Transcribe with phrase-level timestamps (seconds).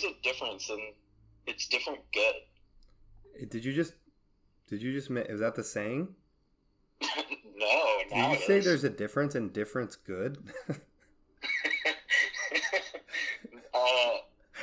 [0.00, 0.80] there's a difference, and
[1.46, 2.34] it's different good.
[3.48, 3.94] Did you just?
[4.68, 5.10] Did you just?
[5.10, 6.08] Is that the saying?
[7.02, 8.64] no, Did you say is.
[8.64, 10.38] there's a difference and difference good?
[10.68, 10.74] uh,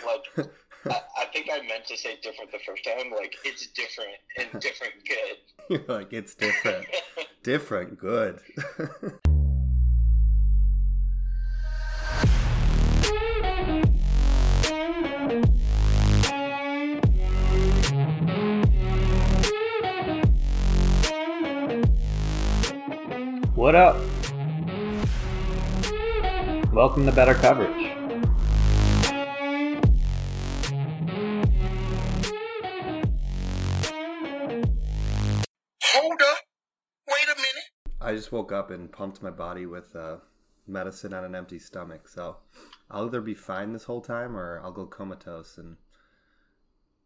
[0.05, 0.47] like
[0.85, 3.11] I, I think I meant to say different the first time.
[3.11, 5.37] Like it's different and different good.
[5.69, 6.87] You're like it's different,
[7.43, 8.39] different good.
[23.57, 23.95] What up?
[26.71, 27.91] Welcome to Better Coverage.
[35.83, 36.37] Hold up.
[37.07, 37.71] Wait a minute.
[37.99, 40.17] I just woke up and pumped my body with uh,
[40.67, 42.37] medicine on an empty stomach, so
[42.91, 45.77] I'll either be fine this whole time or I'll go comatose and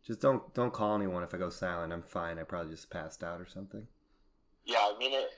[0.05, 1.93] just don't don't call anyone if I go silent.
[1.93, 2.37] I'm fine.
[2.37, 3.87] I probably just passed out or something.
[4.65, 5.29] Yeah, I mean it.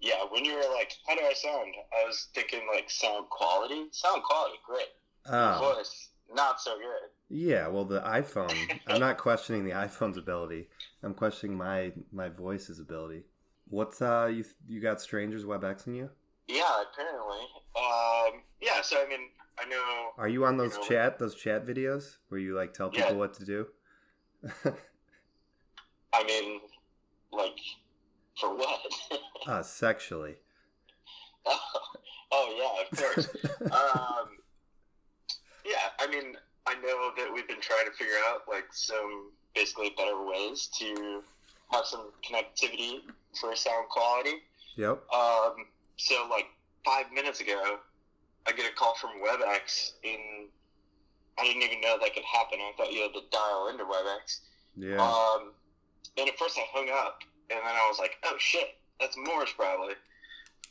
[0.00, 3.86] Yeah, when you were like, "How do I sound?" I was thinking like sound quality.
[3.92, 4.88] Sound quality, great.
[5.26, 7.10] Oh, Voice, not so good.
[7.28, 7.68] yeah.
[7.68, 8.54] Well, the iPhone.
[8.86, 10.68] I'm not questioning the iPhone's ability.
[11.02, 13.24] I'm questioning my my voice's ability.
[13.68, 16.10] What's uh you you got strangers WebExing you?
[16.48, 17.46] Yeah, apparently.
[17.76, 19.28] Um, yeah, so I mean,
[19.58, 20.10] I know.
[20.18, 23.10] Are you on those You know, chat those chat videos where you like tell people
[23.10, 23.16] Yeah.
[23.16, 23.66] what to do?
[26.12, 26.60] I mean,
[27.32, 27.56] like,
[28.40, 28.80] for what?
[29.46, 30.36] uh, sexually.
[32.32, 33.28] oh yeah, of course.
[33.62, 34.28] um,
[35.64, 39.90] yeah, I mean, I know that we've been trying to figure out like some basically
[39.96, 41.22] better ways to
[41.70, 43.00] have some connectivity
[43.40, 44.42] for sound quality.
[44.76, 45.02] Yep.
[45.12, 45.66] Um,
[45.96, 46.46] so like
[46.84, 47.78] five minutes ago,
[48.46, 50.48] I get a call from WebEx, and
[51.38, 52.58] I didn't even know that could happen.
[52.60, 54.40] I thought you had to dial into WebEx.
[54.76, 55.02] Yeah.
[55.02, 55.52] Um,
[56.16, 57.20] and at first I hung up,
[57.50, 59.94] and then I was like, "Oh shit, that's Morse probably,"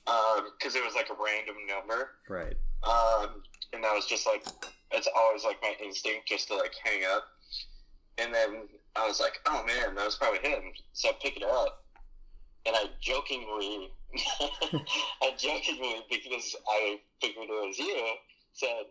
[0.06, 2.12] because it was like a random number.
[2.28, 2.56] right.
[2.84, 4.44] Um, and that was just like,
[4.91, 7.25] it's always like my instinct just to like hang up.
[8.18, 10.62] And then I was like, oh man, that was probably him.
[10.94, 11.84] So I pick it up,
[12.66, 13.91] and I jokingly,
[15.22, 18.16] I jokingly, because I figured it was you,
[18.53, 18.85] said,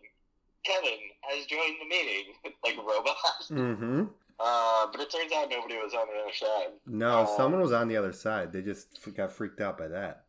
[0.63, 2.33] Kevin has joined the meeting,
[2.63, 3.15] like a robot.
[3.49, 4.03] Mm-hmm.
[4.39, 6.73] Uh, but it turns out nobody was on the other side.
[6.87, 8.53] No, Uh, someone was on the other side.
[8.53, 10.23] They just f- got freaked out by that.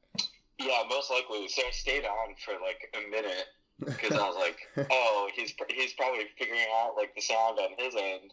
[0.58, 1.46] Yeah, most likely.
[1.48, 3.46] So I stayed on for like a minute
[3.78, 4.58] because I was like,
[4.90, 8.32] oh, he's pr- he's probably figuring out like the sound on his end,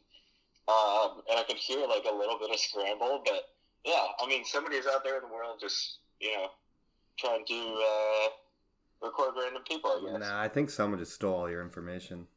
[0.67, 3.21] um, and I could hear like a little bit of scramble.
[3.23, 3.43] But
[3.85, 6.47] yeah, I mean, somebody's out there in the world just you know
[7.17, 8.27] trying to uh,
[9.07, 9.91] record random people.
[10.09, 10.27] I guess.
[10.27, 12.27] nah, I think someone just stole all your information.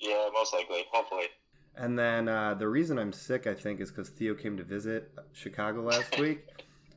[0.00, 0.84] Yeah, most likely.
[0.92, 1.26] Hopefully.
[1.76, 5.10] And then uh, the reason I'm sick, I think, is because Theo came to visit
[5.32, 6.46] Chicago last week.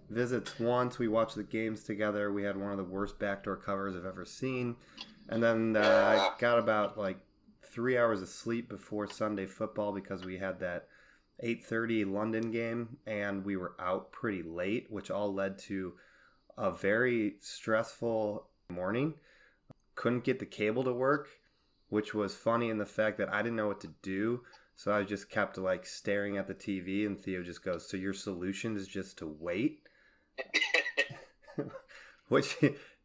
[0.09, 0.99] Visits once.
[0.99, 2.31] We watched the games together.
[2.33, 4.75] We had one of the worst backdoor covers I've ever seen.
[5.29, 5.79] And then uh,
[6.35, 7.17] I got about like
[7.63, 10.87] three hours of sleep before Sunday football because we had that
[11.43, 15.93] 8:30 London game, and we were out pretty late, which all led to
[16.57, 19.15] a very stressful morning.
[19.95, 21.29] Couldn't get the cable to work,
[21.89, 24.41] which was funny in the fact that I didn't know what to do.
[24.75, 28.13] So I just kept like staring at the TV, and Theo just goes, "So your
[28.13, 29.81] solution is just to wait?"
[32.27, 32.57] Which,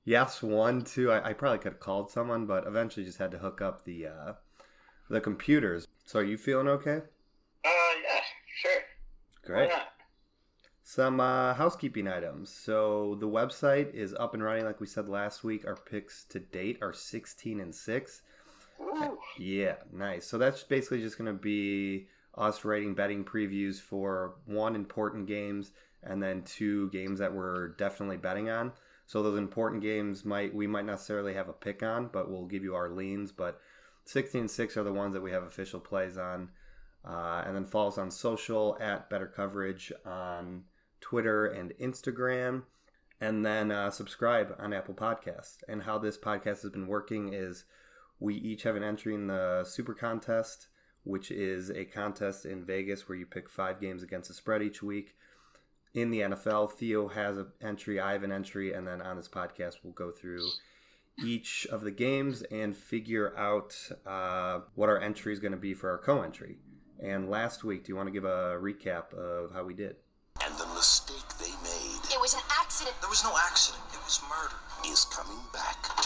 [0.04, 1.10] yes, one, two.
[1.12, 4.06] I, I probably could have called someone, but eventually just had to hook up the
[4.06, 4.32] uh,
[5.10, 5.86] the computers.
[6.04, 7.02] So are you feeling okay?
[7.64, 8.20] Uh, yeah,
[8.62, 8.82] sure.
[9.44, 9.68] Great.
[9.68, 9.88] Why not?
[10.82, 12.50] Some uh, housekeeping items.
[12.50, 15.66] So the website is up and running, like we said last week.
[15.66, 18.22] Our picks to date are 16 and six.
[18.78, 19.18] Woo.
[19.38, 20.26] Yeah, nice.
[20.26, 25.72] So that's basically just going to be us writing betting previews for one important games
[26.02, 28.72] and then two games that we're definitely betting on.
[29.06, 32.62] So those important games might we might necessarily have a pick on, but we'll give
[32.62, 33.32] you our leans.
[33.32, 33.60] But
[34.04, 36.50] 16 and 6 are the ones that we have official plays on.
[37.04, 40.64] Uh, and then follow us on social at Better Coverage on
[41.00, 42.62] Twitter and Instagram.
[43.20, 45.62] And then uh, subscribe on Apple Podcasts.
[45.68, 47.64] And how this podcast has been working is
[48.20, 50.68] we each have an entry in the Super Contest,
[51.04, 54.82] which is a contest in Vegas where you pick five games against the spread each
[54.82, 55.14] week.
[55.94, 59.28] In the NFL, Theo has an entry, I have an entry, and then on this
[59.28, 60.46] podcast, we'll go through
[61.24, 63.74] each of the games and figure out
[64.06, 66.58] uh, what our entry is going to be for our co entry.
[67.00, 69.96] And last week, do you want to give a recap of how we did?
[70.44, 72.96] And the mistake they made It was an accident.
[73.00, 73.82] There was no accident.
[73.92, 74.56] It was murder.
[74.86, 75.97] is coming back to haunt them.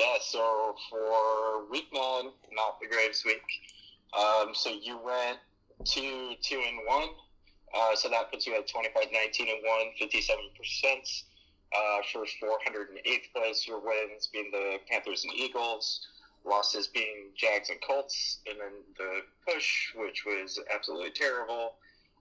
[0.00, 3.42] Yeah, so for week nine, not the greatest week.
[4.18, 5.36] Um, so you went
[5.84, 7.10] two, two and one.
[7.76, 11.24] Uh, so that puts you at 25, 19 and one, 57%.
[11.76, 16.00] Uh, for 408th place, your wins being the Panthers and Eagles,
[16.46, 21.74] losses being Jags and Colts, and then the push, which was absolutely terrible,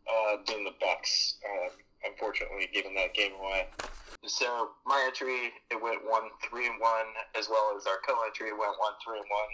[0.06, 1.36] uh, being the Bucs.
[1.46, 1.70] Uh,
[2.04, 3.68] unfortunately, giving that game away.
[4.26, 7.08] So my entry it went one three and one,
[7.38, 9.52] as well as our co-entry went one three and one.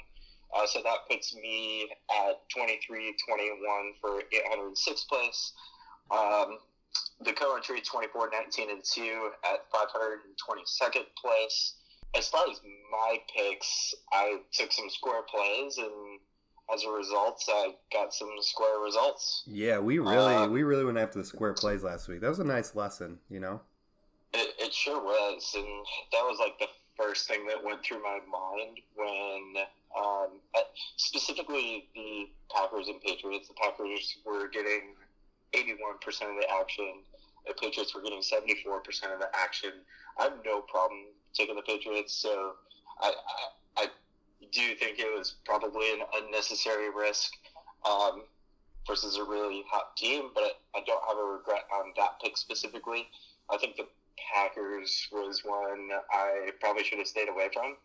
[0.55, 5.53] Uh, so that puts me at 23, 21 for 806th place.
[6.11, 6.59] Um,
[7.23, 11.75] the co-entry 24, 19 and two at 522nd place.
[12.15, 12.61] As far as
[12.91, 16.14] my picks, I took some square plays and
[16.73, 19.43] as a result, I got some square results.
[19.45, 22.21] Yeah, we really Uh, we really went after the square plays last week.
[22.21, 23.61] That was a nice lesson, you know.
[24.33, 25.65] It, it sure was, and
[26.11, 26.67] that was like the
[26.97, 29.63] first thing that went through my mind when,
[29.97, 30.39] um,
[30.97, 33.47] specifically the Packers and Patriots.
[33.47, 34.95] The Packers were getting
[35.53, 35.71] 81%
[36.05, 37.03] of the action.
[37.47, 39.71] The Patriots were getting 74% of the action.
[40.17, 42.53] I have no problem taking the Patriots, so
[43.01, 43.13] I,
[43.77, 43.87] I, I
[44.51, 47.31] do think it was probably an unnecessary risk
[47.85, 48.23] um,
[48.87, 53.07] versus a really hot team, but I don't have a regret on that pick specifically.
[53.49, 53.87] I think the
[54.33, 57.75] Packers was one I probably should have stayed away from.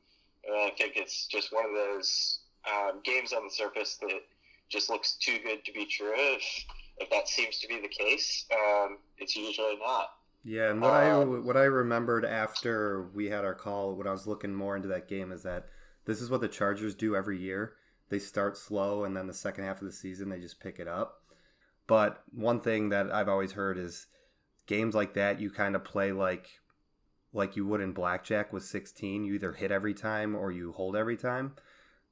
[0.46, 4.20] And I think it's just one of those um, games on the surface that
[4.70, 6.14] just looks too good to be true.
[6.16, 6.64] If,
[6.98, 10.12] if that seems to be the case, um, it's usually not.
[10.42, 14.12] Yeah, and what I Um, what I remembered after we had our call when I
[14.12, 15.66] was looking more into that game is that
[16.10, 17.74] this is what the Chargers do every year.
[18.08, 20.88] They start slow and then the second half of the season they just pick it
[20.88, 21.22] up.
[21.86, 24.08] But one thing that I've always heard is
[24.66, 26.48] games like that you kind of play like
[27.32, 30.96] like you would in blackjack with 16, you either hit every time or you hold
[30.96, 31.54] every time.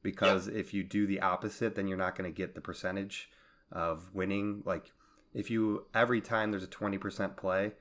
[0.00, 3.28] Because if you do the opposite then you're not going to get the percentage
[3.72, 4.62] of winning.
[4.64, 4.92] Like
[5.34, 7.72] if you every time there's a 20% play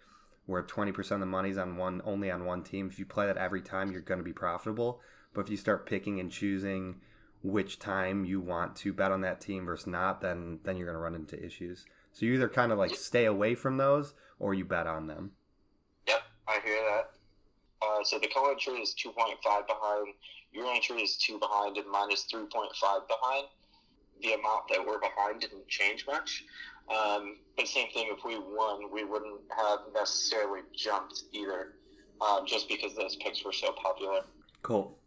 [0.47, 3.37] where 20% of the money's on one only on one team if you play that
[3.37, 4.99] every time you're going to be profitable
[5.37, 6.95] but if you start picking and choosing
[7.43, 10.97] which time you want to bet on that team versus not then then you're going
[10.97, 14.55] to run into issues so you either kind of like stay away from those or
[14.55, 15.31] you bet on them
[16.07, 17.11] Yep, I hear that.
[17.85, 20.07] Uh, so the co-entry is 2.5 behind.
[20.51, 23.47] Your entry is 2 behind and 3.5 behind.
[24.21, 26.45] The amount that we're behind didn't change much.
[26.89, 31.73] Um, but same thing, if we won, we wouldn't have necessarily jumped either,
[32.21, 34.21] um, just because those picks were so popular.
[34.63, 34.97] cool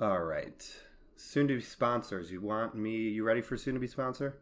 [0.00, 0.76] all right
[1.14, 4.38] soon to be sponsors you want me you ready for soon to be sponsor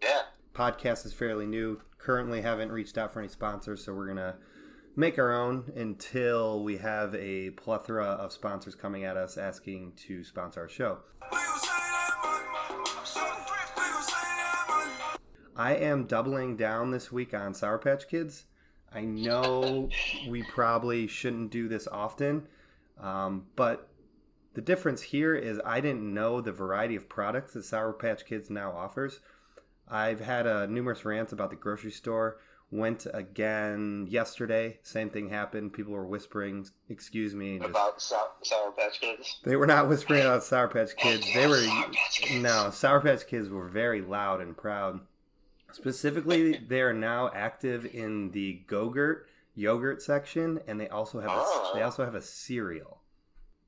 [0.00, 0.22] Yeah,
[0.54, 1.80] podcast is fairly new.
[1.98, 4.36] Currently, haven't reached out for any sponsors, so we're gonna
[4.94, 10.22] make our own until we have a plethora of sponsors coming at us asking to
[10.22, 10.98] sponsor our show.
[15.56, 18.44] I am doubling down this week on Sour Patch Kids.
[18.94, 19.88] I know
[20.28, 22.46] we probably shouldn't do this often,
[23.00, 23.88] um, but
[24.56, 28.50] the difference here is I didn't know the variety of products that Sour Patch Kids
[28.50, 29.20] now offers.
[29.88, 32.38] I've had uh, numerous rants about the grocery store.
[32.72, 34.78] Went again yesterday.
[34.82, 35.72] Same thing happened.
[35.72, 39.38] People were whispering, "Excuse me." and just- about Sour, Sour Patch Kids.
[39.44, 41.32] they were not whispering about Sour Patch Kids.
[41.32, 42.42] They were Sour Patch Kids.
[42.42, 44.98] no Sour Patch Kids were very loud and proud.
[45.72, 51.34] Specifically, they are now active in the Go-Gurt yogurt section, and they also have a,
[51.36, 51.72] Oh.
[51.74, 53.00] they also have a cereal.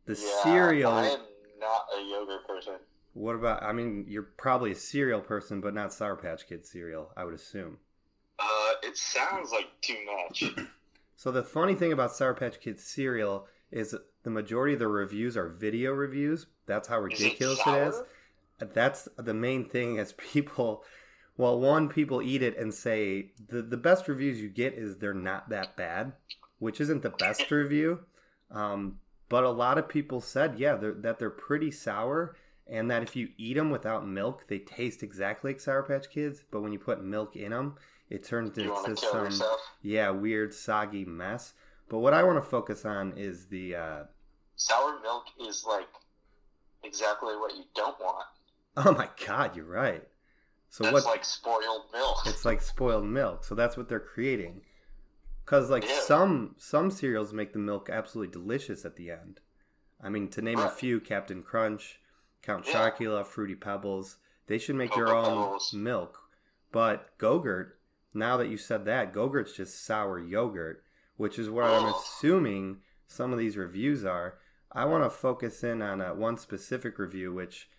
[0.08, 0.92] The Yeah, cereal.
[0.92, 1.20] I am
[1.60, 2.74] not a yogurt person.
[3.12, 3.62] What about?
[3.62, 7.12] I mean, you're probably a cereal person, but not Sour Patch Kids cereal.
[7.14, 7.78] I would assume.
[8.38, 10.44] Uh, it sounds like too much.
[11.16, 15.36] So the funny thing about Sour Patch Kids cereal is the majority of the reviews
[15.36, 16.46] are video reviews.
[16.66, 17.88] That's how it ridiculous it sour?
[17.88, 18.02] is.
[18.72, 20.84] That's the main thing is people
[21.36, 25.12] well one people eat it and say the the best reviews you get is they're
[25.12, 26.12] not that bad,
[26.60, 27.98] which isn't the best review.
[28.52, 33.02] Um, but a lot of people said yeah they're, that they're pretty sour and that
[33.02, 36.72] if you eat them without milk they taste exactly like Sour Patch Kids, but when
[36.72, 37.76] you put milk in them
[38.10, 39.60] it turns into some yourself?
[39.82, 41.54] yeah weird soggy mess.
[41.88, 44.02] But what I want to focus on is the uh,
[44.56, 45.88] Sour milk is like
[46.84, 48.26] exactly what you don't want.
[48.76, 50.02] oh my god you're right.
[50.70, 52.18] So That's what like spoiled milk.
[52.26, 54.60] it's like spoiled milk so that's what they're creating
[55.48, 56.00] because like Yeah.
[56.00, 59.40] some some cereals make the milk absolutely delicious at the end
[60.02, 62.00] i mean to name a few captain crunch
[62.42, 62.90] count Yeah.
[62.90, 65.72] chocula fruity pebbles they should make their own Pebbles.
[65.72, 66.18] milk
[66.70, 67.72] but gogurt
[68.12, 70.82] now that you said that gogurt's just sour yogurt
[71.16, 71.98] which is what i'm Oh.
[71.98, 74.38] assuming some of these reviews are
[74.70, 77.70] I want to focus in on uh, one specific review, which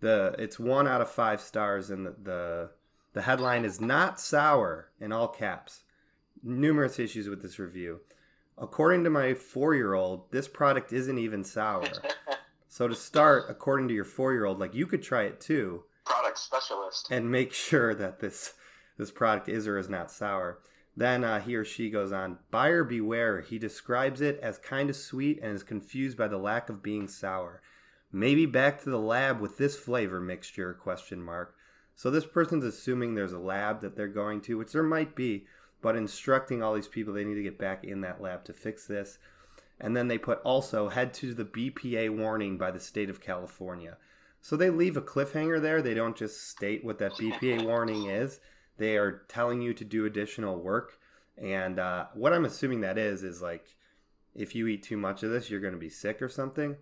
[0.00, 2.70] the it's one out of five stars, and the, the
[3.12, 5.83] the headline is not sour in all caps.
[6.44, 8.00] Numerous issues with this review.
[8.58, 11.88] According to my four year old, this product isn't even sour.
[12.68, 15.84] so to start, according to your four year old, like you could try it too
[16.04, 17.08] Product specialist.
[17.10, 18.52] and make sure that this
[18.98, 20.60] this product is or is not sour.
[20.96, 22.38] Then uh, he or she goes on.
[22.50, 23.40] Buyer beware.
[23.40, 27.08] He describes it as kind of sweet and is confused by the lack of being
[27.08, 27.62] sour.
[28.12, 30.72] Maybe back to the lab with this flavor mixture?
[30.72, 31.56] Question mark.
[31.96, 35.46] So this person's assuming there's a lab that they're going to, which there might be,
[35.84, 38.86] but instructing all these people they need to get back in that lab to fix
[38.86, 39.18] this.
[39.78, 43.98] And then they put also head to the BPA warning by the state of California.
[44.40, 45.82] So they leave a cliffhanger there.
[45.82, 48.40] They don't just state what that BPA warning is.
[48.78, 50.98] They are telling you to do additional work.
[51.36, 53.76] And uh, what I'm assuming that is, is like
[54.34, 56.76] if you eat too much of this, you're going to be sick or something.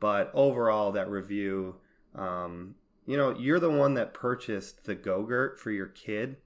[0.00, 1.76] But overall, that review,
[2.14, 2.74] um,
[3.06, 6.36] you know, you're the one that purchased the Go-Gurt for your kid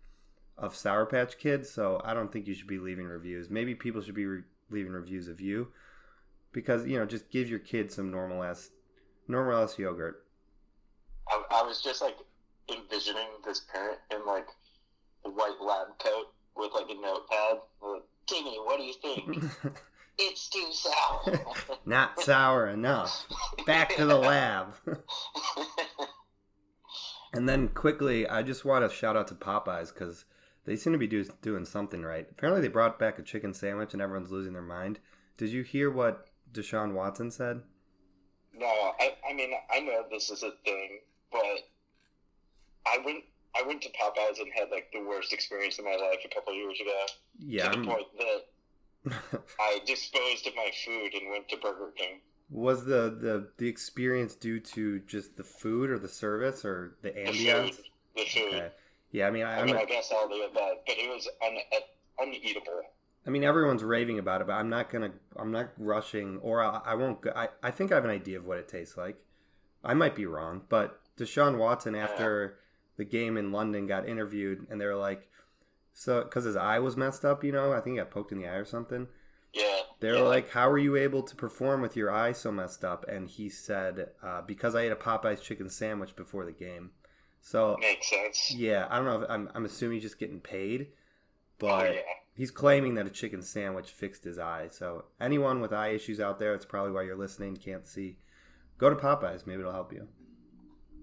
[0.58, 1.70] of Sour Patch Kids.
[1.70, 3.48] So I don't think you should be leaving reviews.
[3.48, 5.68] Maybe people should be re- leaving reviews of you
[6.52, 8.70] because, you know, just give your kids some normal ass,
[9.26, 10.24] normal ass yogurt.
[11.28, 12.16] I, I was just like
[12.70, 14.48] envisioning this parent in like
[15.24, 17.58] a white lab coat with like a notepad.
[17.80, 19.44] Like, Timmy, what do you think?
[20.18, 21.40] it's too sour.
[21.86, 23.26] Not sour enough.
[23.66, 24.74] Back to the lab.
[27.32, 30.24] and then quickly, I just want to shout out to Popeyes because
[30.68, 32.26] they seem to be do, doing something right.
[32.30, 35.00] Apparently, they brought back a chicken sandwich and everyone's losing their mind.
[35.36, 37.62] Did you hear what Deshaun Watson said?
[38.54, 40.98] no, I, I mean I know this is a thing,
[41.30, 41.40] but
[42.86, 43.24] I went
[43.58, 46.52] I went to Popeyes and had like the worst experience of my life a couple
[46.52, 47.06] of years ago.
[47.38, 47.68] Yeah.
[47.70, 52.20] to the point that I disposed of my food and went to Burger King.
[52.50, 57.10] was the, the the experience due to just the food or the service or the
[57.10, 57.74] The ambiance?
[57.74, 57.84] food,
[58.16, 58.54] the food.
[58.54, 58.70] Okay.
[59.10, 61.28] Yeah, I mean, I, I mean, a- I guess all the above, but it was
[61.44, 62.82] un, uh, uneatable.
[63.26, 65.12] I mean, everyone's raving about it, but I'm not gonna.
[65.36, 67.20] I'm not rushing, or I, I won't.
[67.20, 69.16] Go, I I think I have an idea of what it tastes like.
[69.84, 72.58] I might be wrong, but Deshaun Watson after
[72.96, 75.28] the game in London got interviewed, and they were like,
[75.92, 78.38] so because his eye was messed up, you know, I think he got poked in
[78.38, 79.08] the eye or something.
[79.52, 79.80] Yeah.
[80.00, 80.20] They yeah.
[80.20, 83.28] were like, "How were you able to perform with your eye so messed up?" And
[83.28, 86.92] he said, uh, "Because I ate a Popeyes chicken sandwich before the game."
[87.40, 88.52] So makes sense.
[88.54, 89.22] yeah, I don't know.
[89.22, 90.88] If, I'm I'm assuming he's just getting paid,
[91.62, 92.00] Oh but yeah.
[92.34, 94.68] he's claiming that a chicken sandwich fixed his eye.
[94.70, 98.16] So anyone with eye issues out there, it's probably why you're listening, can't see.
[98.76, 100.06] Go to Popeyes, maybe it'll help you.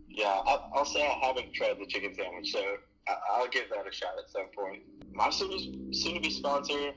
[0.10, 2.78] Yeah, I'll, I'll say I haven't tried the chicken sandwich, so
[3.30, 4.84] I'll give that a shot at some point.
[5.14, 6.92] My soon to be sponsor,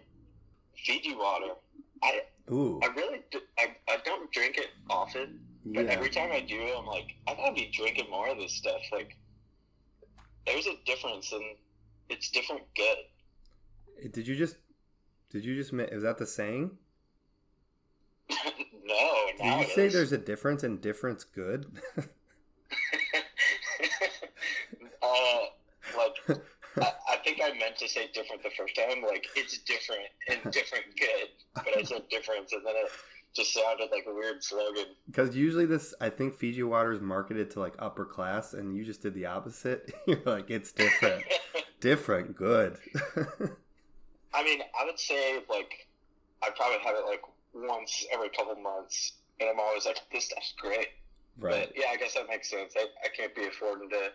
[0.85, 1.55] Fiji water.
[2.03, 2.21] I
[2.53, 3.21] Ooh, I really
[3.59, 5.91] I, I don't drink it often, but yeah.
[5.91, 8.81] every time I do, I'm like I gotta be drinking more of this stuff.
[8.93, 9.17] Like,
[10.47, 11.45] there's a difference, and
[12.09, 14.11] it's different good.
[14.13, 14.57] Did you just?
[15.31, 15.73] Did you just?
[15.73, 16.71] Is that the saying?
[18.31, 19.93] no, Did you say is.
[19.93, 21.67] there's a difference and difference good?
[21.99, 22.05] uh,
[25.97, 26.39] like
[26.77, 29.03] I, I think I meant to say different the first time.
[29.03, 32.91] Like it's different and different good, but I said difference, and then it
[33.39, 34.87] just sounded like a weird slogan.
[35.07, 38.85] Because usually this, I think Fiji water is marketed to like upper class, and you
[38.85, 39.93] just did the opposite.
[40.07, 41.23] You're like, it's different,
[41.81, 42.77] different, good.
[44.35, 45.87] I mean, I would say like
[46.43, 47.23] I probably have it like
[47.55, 50.89] once every couple months, and I'm always like, this stuff's great.
[51.39, 51.69] right.
[51.69, 52.75] But yeah, I guess that makes sense.
[52.77, 54.11] I, I can't be affording to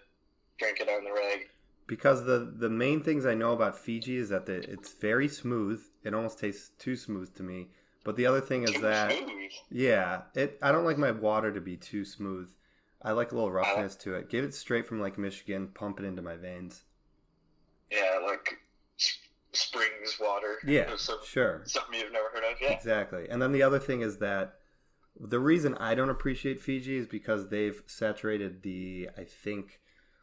[0.59, 1.49] drink it on the reg.
[1.87, 5.81] Because the the main things I know about Fiji is that the, it's very smooth.
[6.03, 7.69] It almost tastes too smooth to me.
[8.03, 9.51] But the other thing is Too that smooth.
[9.71, 12.49] yeah, it I don't like my water to be too smooth.
[13.01, 14.29] I like a little roughness to it.
[14.29, 16.83] Give it straight from like Michigan, pump it into my veins.
[17.91, 18.57] Yeah, like
[19.51, 20.57] springs water.
[20.65, 21.61] Yeah, Some, sure.
[21.65, 22.57] something you've never heard of.
[22.61, 22.71] Yeah.
[22.71, 23.27] Exactly.
[23.29, 24.55] And then the other thing is that
[25.19, 29.79] the reason I don't appreciate Fiji is because they've saturated the, I think,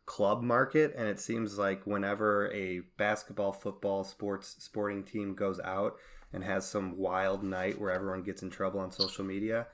[0.06, 0.92] club market.
[0.96, 5.96] And it seems like whenever a basketball, football, sports, sporting team goes out
[6.32, 9.66] and has some wild night where everyone gets in trouble on social media,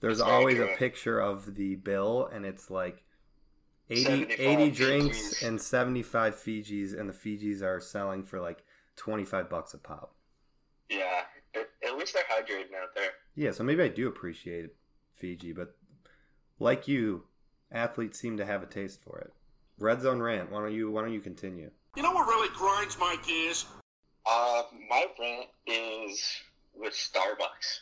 [0.00, 3.04] there's That's very always a picture of the bill and it's like
[3.90, 5.46] 80, 80 drinks Fijis.
[5.46, 6.98] and 75 Fijis.
[6.98, 8.64] And the Fijis are selling for like
[8.96, 10.14] 25 bucks a pop.
[10.88, 11.22] Yeah.
[11.54, 13.10] At, at least they're hydrating out there.
[13.34, 14.70] Yeah, so maybe I do appreciate
[15.16, 15.74] Fiji, but
[16.58, 17.24] like you,
[17.72, 19.32] athletes seem to have a taste for it.
[19.78, 20.50] Red Zone rant.
[20.52, 20.90] Why don't you?
[20.90, 21.70] Why don't you continue?
[21.96, 23.66] You know what really grinds my gears?
[24.26, 26.24] Uh, my rant is
[26.74, 27.80] with Starbucks.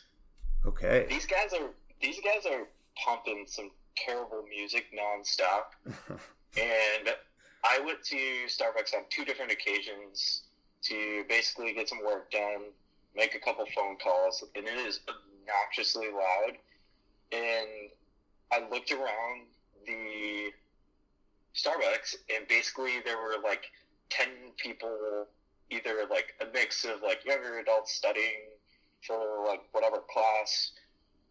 [0.65, 1.05] Okay.
[1.09, 1.69] These guys are
[2.01, 2.67] these guys are
[3.03, 5.75] pumping some terrible music nonstop.
[6.57, 7.15] and
[7.63, 8.15] I went to
[8.47, 10.43] Starbucks on two different occasions
[10.83, 12.71] to basically get some work done,
[13.15, 16.57] make a couple phone calls, and it is obnoxiously loud.
[17.31, 17.89] And
[18.51, 19.47] I looked around
[19.85, 20.51] the
[21.55, 23.63] Starbucks, and basically there were like
[24.09, 25.27] 10 people,
[25.69, 28.49] either like a mix of like younger adults studying
[29.05, 30.71] for like whatever class,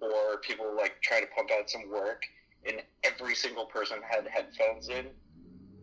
[0.00, 2.22] or people like trying to pump out some work,
[2.66, 5.06] and every single person had headphones in.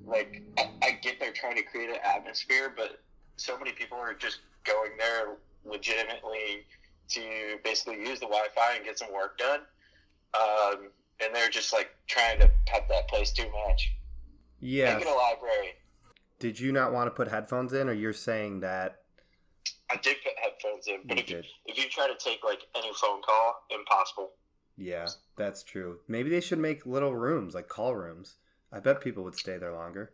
[0.06, 3.01] Like, I, I get they're trying to create an atmosphere, but
[3.38, 6.65] so many people are just going there legitimately
[7.10, 9.62] to basically use the Wi-Fi and get some work done.
[10.34, 10.89] Um,
[11.24, 13.91] and they're just like trying to pet that place too much.
[14.60, 14.94] yeah.
[14.94, 15.74] Make it a library.
[16.39, 19.01] Did you not want to put headphones in, or you're saying that
[19.91, 21.46] I did put headphones in, but You if you, did.
[21.65, 24.31] if you try to take like any phone call, impossible.
[24.77, 26.00] Yeah, that's true.
[26.08, 28.36] Maybe they should make little rooms, like call rooms.
[28.72, 30.13] I bet people would stay there longer.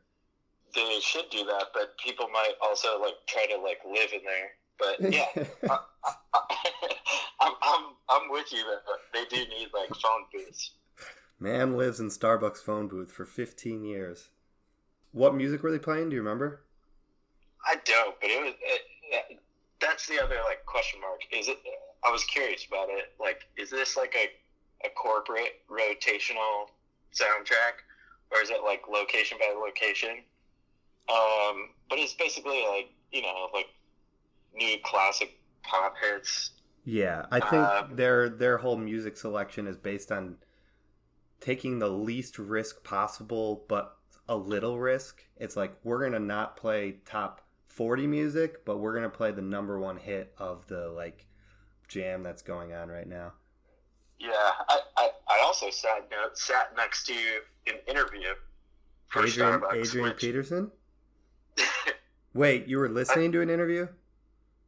[0.73, 4.51] They should do that, but people might also like try to like live in there.
[4.79, 5.77] But yeah, I,
[7.41, 8.81] I'm, I'm I'm with you that
[9.13, 10.71] they do need like phone booths.
[11.39, 14.29] Man lives in Starbucks phone booth for 15 years.
[15.15, 16.09] What music were they playing?
[16.09, 16.65] Do you remember?
[17.65, 18.53] I don't, but it was.
[18.61, 19.39] It,
[19.79, 21.21] that's the other like question mark.
[21.31, 21.57] Is it?
[22.03, 23.13] I was curious about it.
[23.17, 24.27] Like, is this like a
[24.85, 26.67] a corporate rotational
[27.13, 27.79] soundtrack,
[28.29, 30.21] or is it like location by location?
[31.07, 33.67] Um, but it's basically like you know like
[34.53, 36.51] new classic pop hits.
[36.83, 40.39] Yeah, I think Um, their their whole music selection is based on
[41.39, 43.94] taking the least risk possible, but
[44.27, 45.23] a little risk.
[45.37, 49.79] It's like we're gonna not play top 40 music, but we're gonna play the number
[49.79, 51.27] one hit of the like
[51.87, 53.33] jam that's going on right now.
[54.19, 57.13] Yeah, I, I, I also sat note sat next to
[57.67, 58.29] an interview
[59.07, 59.75] for Adrian Starbucks.
[59.75, 60.71] Adrian which, Peterson.
[62.33, 63.87] Wait, you were listening to an interview?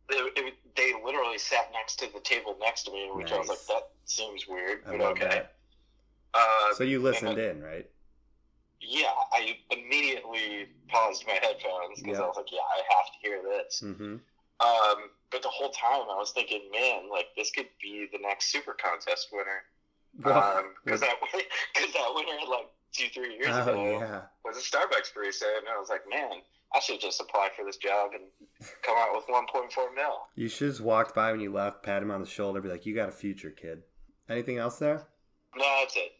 [0.09, 3.49] it, it, they literally sat next to the table next to me, which I was
[3.49, 5.43] like, that seems weird, I but okay.
[6.33, 7.89] Uh, So you listened in, right?
[8.79, 12.23] Yeah, I immediately paused my headphones because Yeah.
[12.23, 13.81] I was like, yeah, I have to hear this.
[13.83, 14.17] Mm-hmm.
[14.59, 18.51] Um, but the whole time I was thinking, man, like this could be the next
[18.51, 19.63] super contest winner.
[20.33, 21.15] Um, because that
[21.75, 24.21] because that winner like two three years oh ago yeah.
[24.43, 26.41] was a Starbucks barista, and I was like, man,
[26.73, 28.23] I should just apply for this job and
[28.81, 30.27] come out with 1.4 mil.
[30.35, 32.85] You should just walked by when you left, pat him on the shoulder, be like,
[32.85, 33.83] "You got a future, kid."
[34.29, 35.03] Anything else there?
[35.55, 36.11] No, that's it.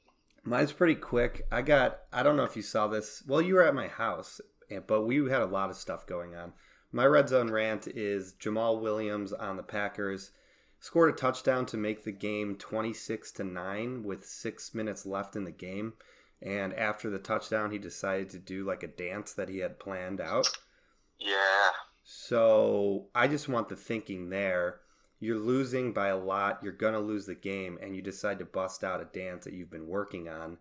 [0.47, 1.45] Mine's pretty quick.
[1.51, 1.99] I got.
[2.13, 3.21] I don't know if you saw this.
[3.27, 4.39] Well, you were at my house,
[4.87, 6.53] but we had a lot of stuff going on.
[6.93, 10.31] My red zone rant is Jamaal Williams on the Packers
[10.79, 15.43] scored a touchdown to make the game 26 to 9 with 6 minutes left in
[15.43, 15.93] the game
[16.41, 20.21] and after the touchdown he decided to do like a dance that he had planned
[20.21, 20.47] out
[21.19, 21.71] Yeah.
[22.03, 24.81] so I just want the thinking there.
[25.19, 26.59] You're losing by a lot.
[26.61, 29.53] You're going to lose the game, and you decide to bust out a dance that
[29.53, 30.57] you've been working on.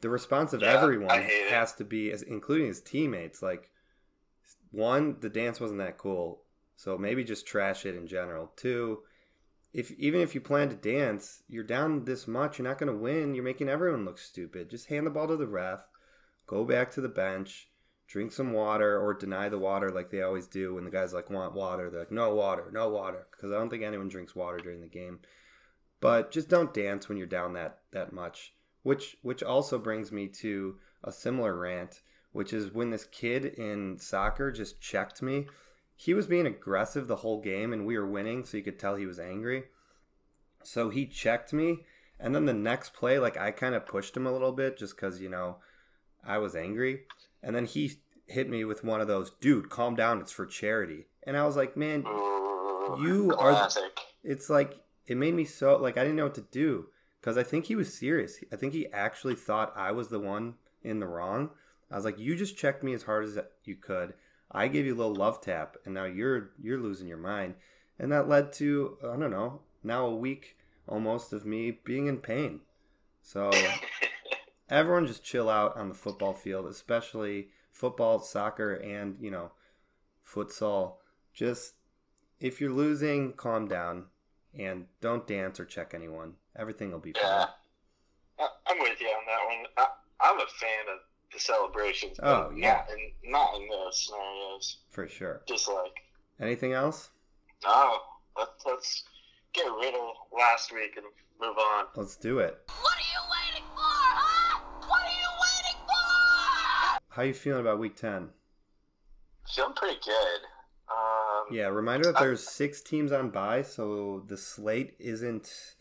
[0.00, 1.50] The response of Yeah, everyone hate it.
[1.52, 3.70] has to be, as including his teammates, like,
[4.70, 6.42] one, the dance wasn't that cool,
[6.76, 8.52] so maybe just trash it in general.
[8.56, 9.00] Two,
[9.72, 12.98] if even if you plan to dance, you're down this much, you're not going to
[12.98, 13.34] win.
[13.34, 14.70] You're making everyone look stupid.
[14.70, 15.80] Just hand the ball to the ref,
[16.46, 17.69] go back to the bench,
[18.10, 21.30] drink some water or deny the water like they always do when the guys like
[21.30, 21.88] want water.
[21.88, 23.26] They're like no water no water.
[23.30, 25.20] Because i don't think anyone drinks water during the game.
[26.00, 30.26] But just don't dance when you're down that that much which which also brings me
[30.26, 32.00] to a similar rant
[32.32, 35.46] which is when this kid in soccer just checked me
[35.94, 38.96] he was being aggressive the whole game and we were winning so you could tell
[38.96, 39.64] he was angry.
[40.62, 41.84] So he checked me
[42.18, 44.96] and then the next play like i kind of pushed him a little bit just
[44.96, 45.56] because you know
[46.24, 47.04] i was angry
[47.42, 47.92] and then he
[48.26, 51.06] hit me with one of those, dude, calm down, it's for charity.
[51.24, 53.68] And I was like, man, Ooh, You are-
[54.22, 56.86] it's like, it made me so, like, I didn't know what to do.
[57.20, 58.42] Because I think he was serious.
[58.50, 61.50] I think he actually thought I was the one in the wrong.
[61.90, 64.14] I was like, you just checked me as hard as you could.
[64.50, 67.56] I gave you a little love tap, and now you're you're losing your mind.
[67.98, 70.56] And that led to, I don't know, now a week
[70.88, 72.60] almost of me being in pain.
[73.22, 73.50] So
[74.70, 79.50] everyone just chill out on the football field, especially football, soccer, and you know,
[80.26, 80.94] futsal.
[81.32, 81.74] Just
[82.40, 84.06] if you're losing, calm down
[84.58, 86.34] and don't dance or check anyone.
[86.56, 87.24] Everything will be fine.
[88.38, 88.46] yeah.
[88.66, 89.66] I'm with you on that one.
[89.76, 89.86] I,
[90.20, 90.98] I'm a fan of
[91.32, 92.16] the celebrations.
[92.18, 92.82] but Oh, yeah.
[92.88, 94.78] Not in, not in those scenarios.
[94.90, 95.42] For sure.
[95.46, 96.02] Just like,
[96.40, 97.10] Anything else?
[97.62, 97.98] no,
[98.36, 99.04] let, let's
[99.52, 100.00] get rid of
[100.36, 101.04] last week and
[101.40, 101.84] move on.
[101.94, 102.58] Let's do it.
[107.20, 108.30] How you feeling about week 10?
[109.54, 110.40] Feeling pretty good.
[110.90, 115.74] Um, Yeah, reminder that there's six teams on bye, so the slate isn't.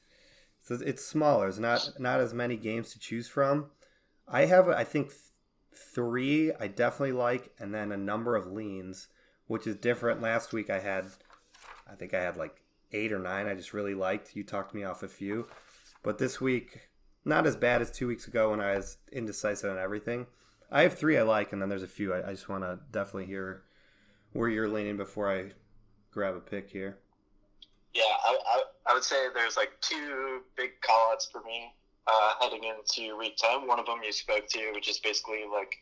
[0.59, 1.47] So it's smaller.
[1.47, 3.67] It's not not as many games to choose from.
[4.27, 5.13] I have, I think,
[5.73, 9.07] three I definitely like, and then a number of leans,
[9.47, 10.21] which is different.
[10.21, 11.05] Last week I had,
[11.89, 13.47] I think I had like eight or nine.
[13.47, 14.35] I just really liked.
[14.35, 15.47] You talked me off a few,
[16.03, 16.89] but this week
[17.23, 20.27] not as bad as two weeks ago when I was indecisive on everything.
[20.71, 22.79] I have three I like, and then there's a few I, I just want to
[22.91, 23.63] definitely hear
[24.33, 25.51] where you're leaning before I
[26.11, 26.97] grab a pick here.
[27.93, 31.73] Yeah, I, I, I would say there's like two big call-outs for me
[32.07, 33.67] uh, heading into week 10.
[33.67, 35.75] One of them you spoke to, which is basically like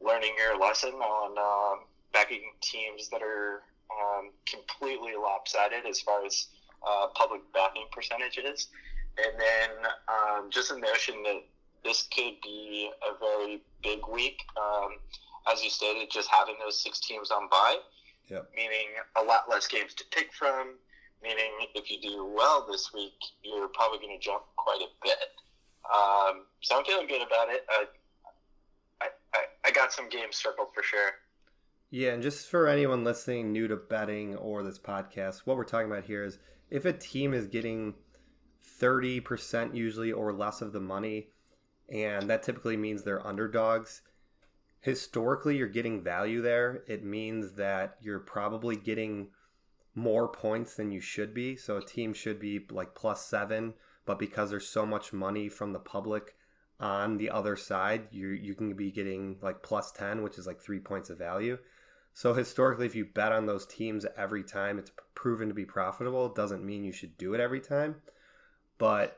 [0.00, 6.48] learning your lesson on um, backing teams that are um, completely lopsided as far as
[6.86, 8.68] uh, public backing percentages.
[9.18, 11.42] And then um, just the notion that
[11.84, 14.42] this could be a very big week.
[14.56, 14.90] Um,
[15.50, 17.76] as you stated, just having those six teams on bye,
[18.28, 18.50] Yep.
[18.56, 20.74] meaning a lot less games to pick from,
[21.22, 25.16] meaning if you do well this week, you're probably going to jump quite a bit.
[25.90, 27.64] Um, so I'm feeling good about it.
[27.70, 27.84] I,
[29.00, 31.12] I, I, I got some games circled for sure.
[31.90, 35.90] Yeah, and just for anyone listening new to betting or this podcast, what we're talking
[35.90, 36.38] about here is
[36.68, 37.94] if a team is getting
[38.80, 41.28] 30% usually or less of the money,
[41.88, 44.02] and that typically means they're underdogs,
[44.80, 46.82] historically you're getting value there.
[46.86, 49.28] It means that you're probably getting
[49.94, 51.56] more points than you should be.
[51.56, 53.74] So a team should be like plus seven,
[54.06, 56.36] but because there's so much money from the public
[56.80, 60.60] on the other side, you you can be getting like plus 10, which is like
[60.60, 61.58] three points of value.
[62.14, 66.26] So historically, if you bet on those teams every time it's proven to be profitable,
[66.26, 67.96] it doesn't mean you should do it every time.
[68.78, 69.17] But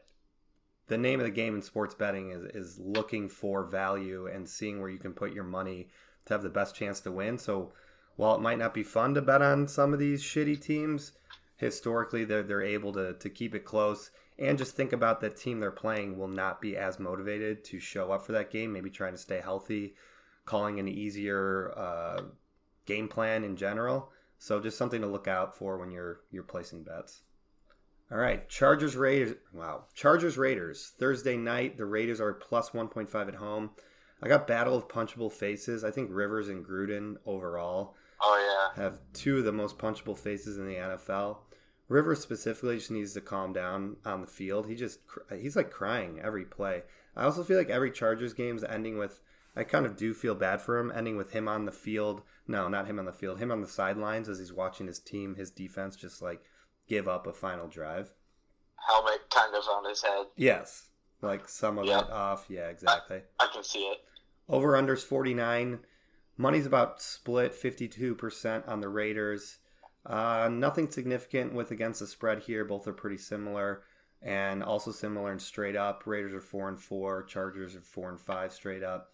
[0.90, 4.80] the name of the game in sports betting is, is looking for value and seeing
[4.80, 5.88] where you can put your money
[6.26, 7.38] to have the best chance to win.
[7.38, 7.72] So
[8.16, 11.12] while it might not be fun to bet on some of these shitty teams,
[11.56, 15.60] historically they're, they're able to, to keep it close and just think about that team
[15.60, 19.12] they're playing will not be as motivated to show up for that game, maybe trying
[19.12, 19.94] to stay healthy,
[20.46, 22.22] calling an easier uh,
[22.86, 24.10] game plan in general.
[24.38, 27.20] So just something to look out for when you're you're placing bets.
[28.12, 29.36] All right, Chargers Raiders.
[29.52, 31.76] Wow, Chargers Raiders Thursday night.
[31.76, 33.70] The Raiders are plus one point five at home.
[34.22, 35.84] I got battle of punchable faces.
[35.84, 40.58] I think Rivers and Gruden overall Oh yeah, have two of the most punchable faces
[40.58, 41.38] in the NFL.
[41.88, 44.68] Rivers specifically just needs to calm down on the field.
[44.68, 45.00] He just
[45.36, 46.82] he's like crying every play.
[47.16, 49.20] I also feel like every Chargers game is ending with.
[49.56, 52.22] I kind of do feel bad for him, ending with him on the field.
[52.46, 53.38] No, not him on the field.
[53.38, 56.44] Him on the sidelines as he's watching his team, his defense, just like
[56.90, 58.12] give up a final drive.
[58.88, 60.26] helmet kind of on his head.
[60.36, 60.88] Yes,
[61.22, 62.00] like some of Yeah.
[62.00, 62.46] it off.
[62.48, 63.22] Yeah, exactly.
[63.38, 63.98] I can see it.
[64.48, 65.84] Over unders 49.
[66.38, 69.58] Money's about split 52% on the Raiders.
[70.06, 72.64] Uh, nothing significant with against the spread here.
[72.64, 73.82] Both are pretty similar
[74.22, 76.06] and also similar in straight up.
[76.06, 79.12] Raiders are 4 and 4, Chargers are 4 and 5 straight up.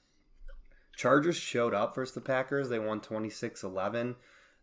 [0.97, 2.69] Chargers showed up versus the Packers.
[2.69, 4.15] They won 26-11.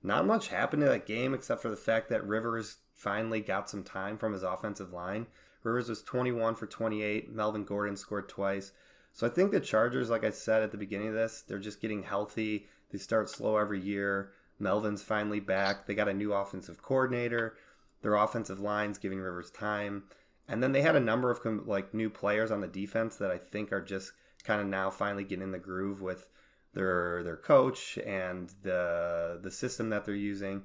[0.01, 3.83] Not much happened in that game except for the fact that Rivers finally got some
[3.83, 5.27] time from his offensive line.
[5.63, 7.31] Rivers was 21 for 28.
[7.31, 8.71] Melvin Gordon scored twice.
[9.13, 11.81] So I think the Chargers, like I said at the beginning of this, they're just
[11.81, 12.67] getting healthy.
[12.91, 14.31] They start slow every year.
[14.59, 15.85] Melvin's finally back.
[15.85, 17.55] They got a new offensive coordinator.
[18.01, 20.03] Their offensive line's giving Rivers time.
[20.47, 23.37] And then they had a number of like new players on the defense that I
[23.37, 24.11] think are just
[24.43, 26.27] kind of now finally getting in the groove with
[26.73, 30.63] their their coach and the the system that they're using.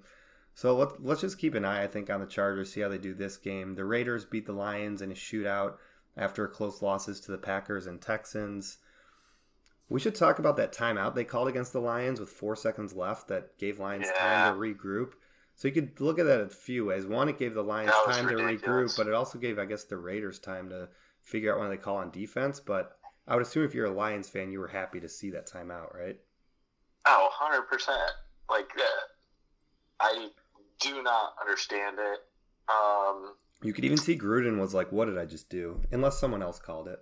[0.59, 2.99] So let, let's just keep an eye, I think, on the Chargers, see how they
[2.99, 3.77] do this game.
[3.77, 5.75] The Raiders beat the Lions in a shootout
[6.17, 8.79] after close losses to the Packers and Texans.
[9.89, 13.29] We should talk about that timeout they called against the Lions with four seconds left
[13.29, 14.19] that gave Lions Yeah.
[14.19, 15.13] time to regroup.
[15.55, 17.07] So you could look at that a few ways.
[17.07, 19.97] One, it gave the Lions time to regroup, but it also gave, I guess, the
[19.97, 20.89] Raiders time to
[21.23, 22.59] figure out when they call on defense.
[22.59, 25.49] But I would assume if you're a Lions fan, you were happy to see that
[25.49, 26.19] timeout, right?
[27.07, 27.97] Oh, 100%.
[28.51, 28.83] Like, uh,
[30.01, 30.31] I
[30.81, 32.19] do not understand it.
[32.69, 36.43] Um, You could even see Gruden was like, "What did I just do?" Unless someone
[36.43, 37.01] else called it.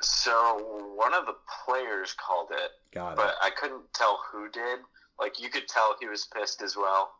[0.00, 3.16] so, one of the players called it, Got it.
[3.16, 4.80] but I couldn't tell who did.
[5.18, 7.10] Like, you could tell he was pissed as well.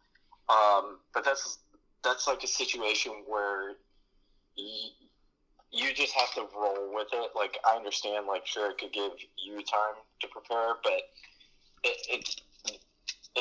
[0.48, 1.58] Um, but that's
[2.04, 3.72] that's like a situation where
[4.54, 4.90] you,
[5.72, 7.30] you just have to roll with it.
[7.34, 9.10] Like, I understand, like, sure, it could give
[9.44, 10.92] you time to prepare, but
[11.82, 12.40] it, it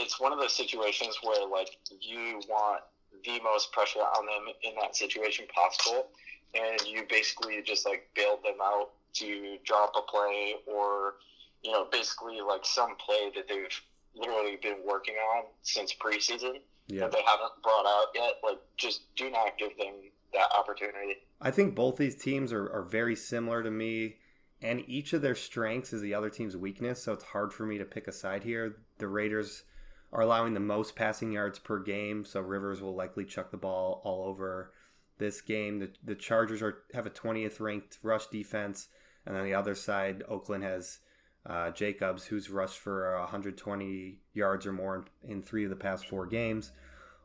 [0.03, 1.69] it's one of those situations where like
[2.01, 2.81] you want
[3.25, 6.07] the most pressure on them in that situation possible,
[6.53, 11.15] and you basically just like bailed them out to drop a play or
[11.63, 13.81] you know basically like some play that they've
[14.15, 17.01] literally been working on since preseason Yeah.
[17.01, 18.33] that they haven't brought out yet.
[18.43, 19.93] Like just do not give them
[20.33, 21.17] that opportunity.
[21.39, 24.15] I think both these teams are, are very similar to me,
[24.61, 27.77] and each of their strengths is the other team's weakness, so it's hard for me
[27.77, 28.77] to pick a side here.
[28.97, 29.63] The Raiders
[30.11, 34.01] are allowing the most passing yards per game, so Rivers will likely chuck the ball
[34.03, 34.71] all over
[35.17, 35.79] this game.
[35.79, 38.87] The, the Chargers are have a 20th ranked rush defense,
[39.25, 40.99] and on the other side, Oakland has
[41.45, 46.07] uh, Jacobs, who's rushed for 120 yards or more in, in three of the past
[46.07, 46.71] four games.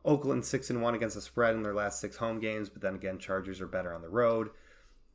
[0.05, 2.95] Oakland six and one against the spread in their last six home games, but then
[2.95, 4.49] again, Chargers are better on the road.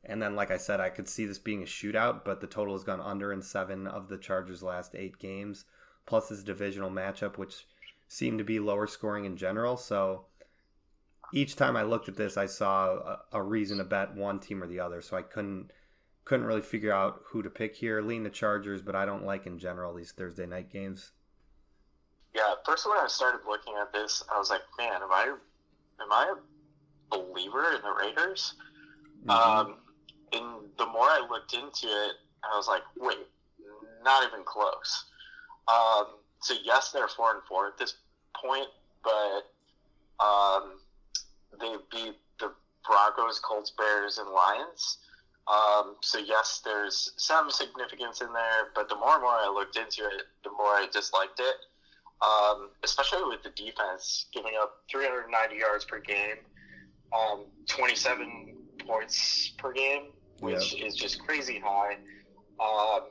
[0.05, 2.75] And then, like I said, I could see this being a shootout, but the total
[2.75, 5.65] has gone under in seven of the Chargers' last eight games.
[6.09, 7.67] Plus, this divisional matchup, which
[8.09, 9.77] seemed to be lower scoring in general.
[9.77, 10.25] So
[11.35, 14.63] each time I looked at this, I saw a, a reason to bet one team
[14.63, 15.03] or the other.
[15.03, 15.71] So I couldn't
[16.25, 18.01] couldn't really figure out who to pick here.
[18.01, 21.13] Lean the Chargers, but I don't like in general these Thursday night games.
[22.35, 25.35] Yeah, first when I started looking at this, I was like, man, am I
[26.01, 26.35] am I
[27.13, 28.55] a believer in the Raiders?
[29.27, 29.31] Mm-hmm.
[29.31, 29.77] Um,
[30.33, 33.27] and the more I looked into it, I was like, wait,
[34.03, 35.05] not even close.
[35.69, 36.07] Um,
[36.41, 37.95] so yes, they're four and four at this
[38.35, 38.69] point,
[39.03, 40.81] but um,
[41.61, 42.53] they beat the
[42.87, 44.99] Broncos, Colts, Bears, and Lions.
[45.47, 49.77] Um, so yes, there's some significance in there, but the more and more I looked
[49.77, 51.57] into it, the more I disliked it.
[52.21, 56.39] Um, especially with the defense giving up 390 yards per game,
[57.13, 60.07] um, 27 points per game,
[60.41, 61.97] which is just crazy high.
[62.59, 63.03] Um,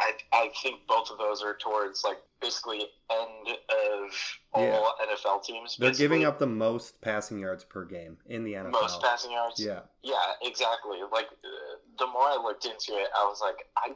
[0.00, 4.10] I, I think both of those are towards like basically end of
[4.52, 5.06] all Yeah.
[5.14, 5.76] NFL teams.
[5.78, 8.72] They're giving up the most passing yards per game in the NFL.
[8.72, 9.58] most passing yards.
[9.60, 9.80] Yeah.
[10.02, 10.98] Yeah, exactly.
[11.12, 13.92] Like uh, the more I looked into it, I was like, I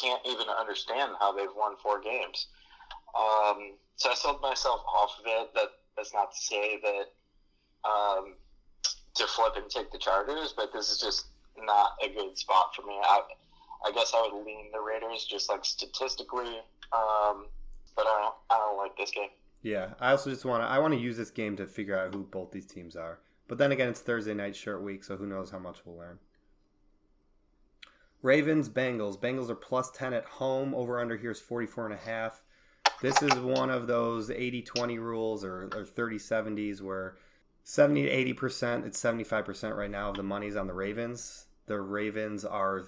[0.00, 2.46] can't even understand how they've won four games.
[3.18, 5.54] Um, so I sold myself off of it.
[5.54, 8.34] That that's not to say that um,
[9.14, 11.26] to flip and take the Chargers, but this is just
[11.58, 12.94] not a good spot for me.
[13.02, 13.20] I,
[13.84, 16.60] I guess I would lean the Raiders just like statistically,
[16.92, 17.46] um,
[17.96, 19.30] but I don't, I don't like this game.
[19.62, 22.14] Yeah, I also just want to I want to use this game to figure out
[22.14, 23.20] who both these teams are.
[23.48, 26.18] But then again, it's Thursday night short week, so who knows how much we'll learn.
[28.22, 29.20] Ravens Bengals.
[29.20, 30.74] Bengals are plus 10 at home.
[30.74, 32.42] Over under here is 44 and a half.
[33.00, 37.16] This is one of those 80-20 rules or, or 30-70s where
[37.64, 41.46] 70 to 80%, it's 75% right now of the money's on the Ravens.
[41.66, 42.84] The Ravens are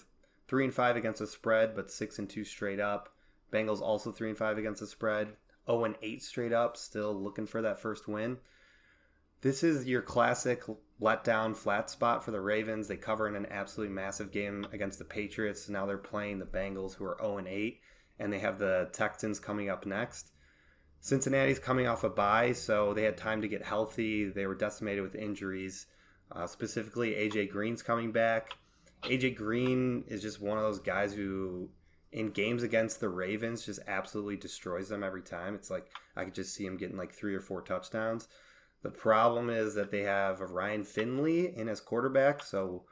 [0.49, 3.11] 3 and 5 against the spread, but 6 and 2 straight up.
[3.53, 5.37] Bengals also 3 and 5 against the spread.
[5.67, 8.39] 0 and 8 straight up, still looking for that first win.
[9.41, 10.63] This is your classic
[11.01, 12.89] letdown flat spot for the Ravens.
[12.89, 15.69] They cover in an absolutely massive game against the Patriots.
[15.69, 17.81] Now they're playing the Bengals, who are 0 and 8,
[18.19, 20.31] and they have the Texans coming up next.
[21.01, 24.31] Cincinnati's coming off a bye, so they had time to get healthy.
[24.31, 25.87] They were decimated with injuries.
[26.33, 28.55] Uh, specifically, AJ Green's coming back.
[29.05, 31.69] AJ Green is just one of those guys who,
[32.13, 35.55] in games against the Ravens, just absolutely destroys them every time.
[35.55, 38.29] It's like I could just see him getting like three or four touchdowns.
[38.83, 42.85] The problem is that they have Ryan Finley in as quarterback, so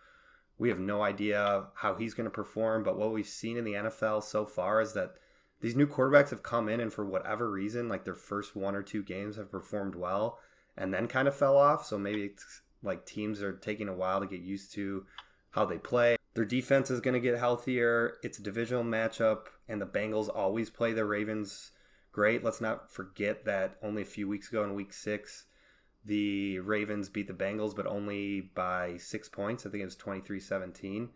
[0.59, 2.83] we have no idea how he's going to perform.
[2.83, 5.15] But what we've seen in the NFL so far is that
[5.61, 8.83] these new quarterbacks have come in and for whatever reason, like their first one or
[8.83, 10.39] two games have performed well
[10.77, 11.87] and then kind of fell off.
[11.87, 15.07] So maybe it's like teams are taking a while to get used to
[15.53, 16.17] how they play.
[16.35, 18.17] Their defense is going to get healthier.
[18.23, 21.71] It's a divisional matchup, and the Bengals always play the Ravens
[22.11, 22.43] great.
[22.43, 25.45] Let's not forget that only a few weeks ago in week six,
[26.05, 29.67] the Ravens beat the Bengals, but only by six points.
[29.67, 31.11] I think it was 23 17.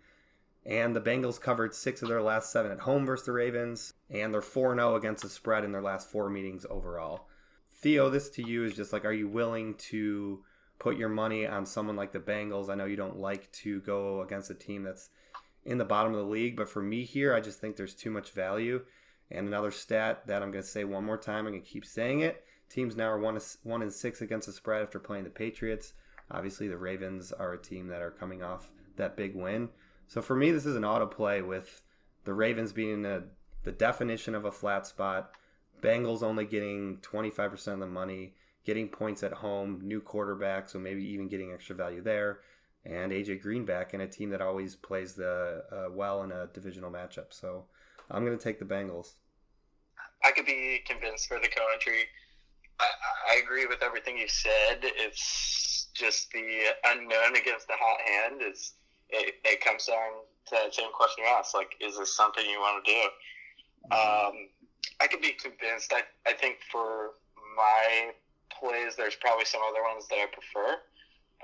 [0.67, 4.35] And the Bengals covered six of their last seven at home versus the Ravens, and
[4.35, 7.29] they're 4 0 against the spread in their last four meetings overall.
[7.71, 10.43] Theo, this to you is just like, are you willing to
[10.79, 12.69] put your money on someone like the Bengals?
[12.69, 15.11] I know you don't like to go against a team that's
[15.65, 18.11] in the bottom of the league, but for me here, I just think there's too
[18.11, 18.83] much value.
[19.31, 21.85] And another stat that I'm going to say one more time, I'm going to keep
[21.85, 22.45] saying it.
[22.69, 25.95] Teams now are one, one and six against the spread after playing the Patriots.
[26.31, 29.69] Obviously, the Ravens are a team that are coming off that big win.
[30.09, 31.83] So for me, this is an auto play with
[32.25, 33.23] the Ravens being a,
[33.65, 35.33] the definition of a flat spot.
[35.81, 38.35] Bengals only getting 25% of the money,
[38.67, 42.41] getting points at home, new quarterback, so maybe even getting extra value there,
[42.85, 46.49] and AJ Green back in a team that always plays the uh, well in a
[46.49, 47.27] divisional matchup.
[47.31, 47.65] So
[48.11, 49.15] I'm going to take the Bengals.
[50.25, 52.05] I could be convinced for the country.
[52.81, 52.87] I,
[53.33, 54.79] I agree with everything you said.
[54.83, 58.43] It's just the unknown against the hot hand.
[58.43, 58.75] Is
[59.11, 61.55] it, it comes down to that same question you asked.
[61.55, 63.01] Like, is this something you want to do?
[63.95, 64.49] Um,
[65.01, 65.93] I could be convinced.
[65.93, 67.13] I, I think for
[67.57, 68.13] my
[68.61, 70.73] plays, there's probably some other ones that I prefer.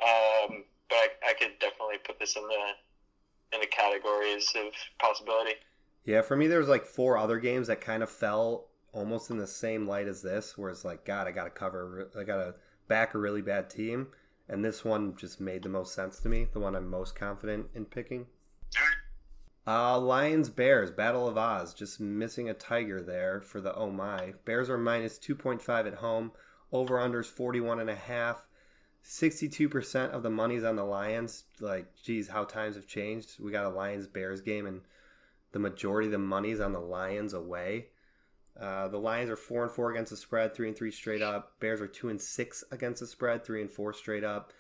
[0.01, 5.53] Um, but I, I could definitely put this in the in the categories of possibility.
[6.05, 9.39] Yeah, for me, there was like four other games that kind of fell almost in
[9.39, 12.37] the same light as this, where it's like, God, I got to cover, I got
[12.37, 12.55] to
[12.89, 14.09] back a really bad team,
[14.49, 17.67] and this one just made the most sense to me, the one I'm most confident
[17.75, 18.27] in picking.
[19.65, 24.35] Uh, Lions Bears Battle of Oz just missing a tiger there for the oh my.
[24.45, 26.33] Bears are minus 2.5 at home.
[26.73, 28.47] Over unders 41 and a half.
[29.05, 31.45] 62% of the money's on the Lions.
[31.61, 33.39] Like, geez, how times have changed.
[33.41, 34.81] We got a Lions Bears game and
[35.53, 37.89] the majority of the money's on the Lions away.
[38.59, 41.59] Uh, the Lions are four and four against the spread, three and three straight up.
[41.61, 44.53] Bears are two and six against the spread, three and four straight up.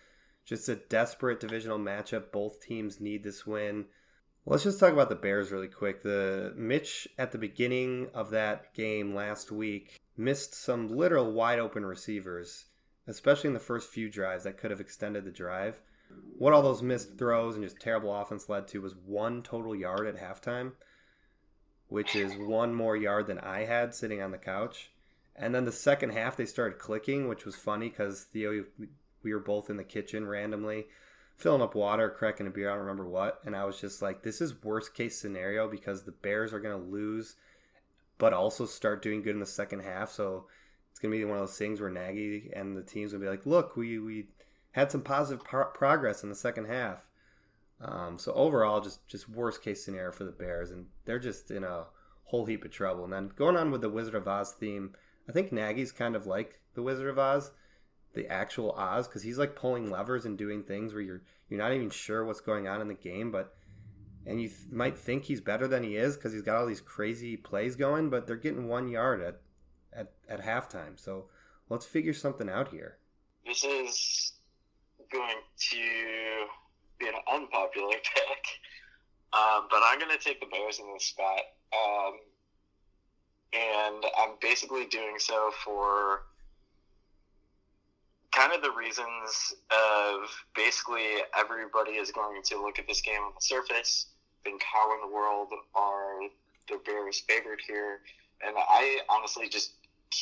[0.44, 2.32] Just a desperate divisional matchup.
[2.32, 3.86] Both teams need this win.
[4.44, 6.02] Let's just talk about the Bears really quick.
[6.02, 11.84] The Mitch at the beginning of that game last week missed some literal wide open
[11.84, 12.66] receivers,
[13.06, 15.80] especially in the first few drives that could have extended the drive.
[16.38, 20.06] What all those missed throws and just terrible offense led to was one total yard
[20.06, 20.72] at halftime,
[21.88, 24.90] which is one more yard than I had sitting on the couch.
[25.34, 28.64] And then the second half they started clicking, which was funny because Theo,
[29.22, 30.86] we were both in the kitchen randomly
[31.42, 33.40] filling up water, cracking a beer, I don't remember what.
[33.44, 36.78] And I was just like, this is worst case scenario because the Bears are going
[36.78, 37.34] to lose,
[38.22, 40.08] but also start doing good in the second half.
[40.08, 40.44] So
[40.92, 43.26] it's going to be one of those things where Nagy and the team's going to
[43.26, 44.28] be like, look, we, we
[44.70, 47.04] had some positive pro- progress in the second half.
[47.80, 51.64] Um, so overall, just just worst case scenario for the Bears, and they're just in
[51.64, 51.86] a
[52.22, 53.02] whole heap of trouble.
[53.02, 54.92] And then going on with the Wizard of Oz theme,
[55.28, 57.50] I think Nagy's kind of like the Wizard of Oz
[58.14, 61.72] the actual Oz because he's like pulling levers and doing things where you're you're not
[61.72, 63.56] even sure what's going on in the game, but
[64.26, 66.80] and you th- might think he's better than he is because he's got all these
[66.80, 69.40] crazy plays going, but they're getting one yard at
[69.92, 70.98] at at halftime.
[70.98, 71.26] So
[71.68, 72.98] let's figure something out here.
[73.46, 74.32] This is
[75.10, 75.38] going
[75.70, 76.46] to
[76.98, 78.44] be an unpopular pick,
[79.32, 81.40] um, but I'm going to take the Bears in this spot,
[81.72, 82.18] um,
[83.52, 86.22] and I'm basically doing so for
[88.32, 91.06] kind of the reasons of basically
[91.38, 94.06] everybody is going to look at this game on the surface,
[94.42, 96.20] think how in the world are
[96.68, 98.00] the Bears favored here,
[98.44, 99.72] and I honestly just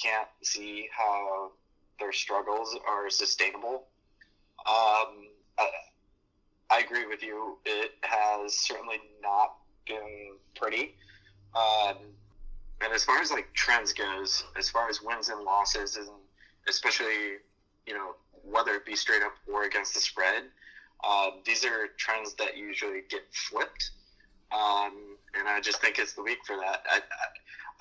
[0.02, 1.50] can't see how
[1.98, 3.84] their struggles are sustainable.
[4.66, 5.68] Um, I,
[6.70, 7.58] I agree with you.
[7.64, 9.54] It has certainly not
[9.86, 10.94] been pretty.
[11.54, 11.96] Um,
[12.82, 16.08] and as far as like trends goes, as far as wins and losses, and
[16.68, 17.38] especially
[17.86, 18.14] you know,
[18.44, 20.44] whether it be straight up or against the spread.
[21.02, 23.90] Uh, these are trends that usually get flipped,
[24.52, 26.82] um, and I just think it's the week for that.
[26.90, 27.00] I,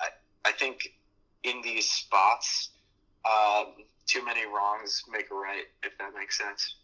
[0.00, 0.94] I, I think
[1.44, 2.70] in these spots,
[3.26, 3.74] um,
[4.06, 6.76] too many wrongs make a right, if that makes sense.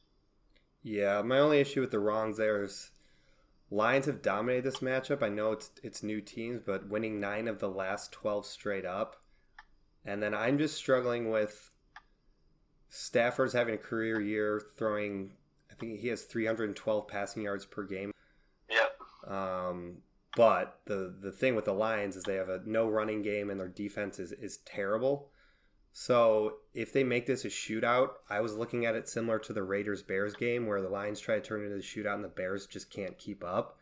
[0.82, 2.90] Yeah, my only issue with the wrongs there is
[3.70, 5.22] Lions have dominated this matchup.
[5.22, 9.16] I know it's it's new teams, but winning nine of the last twelve straight up,
[10.04, 11.72] and then I'm just struggling with
[12.88, 15.32] Stafford's having a career year, throwing.
[15.70, 18.12] I think he has 312 passing yards per game.
[18.70, 18.98] Yep.
[19.26, 19.98] Um,
[20.36, 23.58] but the the thing with the Lions is they have a no running game and
[23.58, 25.30] their defense is is terrible.
[25.92, 29.62] So if they make this a shootout, I was looking at it similar to the
[29.62, 32.28] Raiders Bears game where the Lions try to turn it into a shootout and the
[32.28, 33.78] Bears just can't keep up.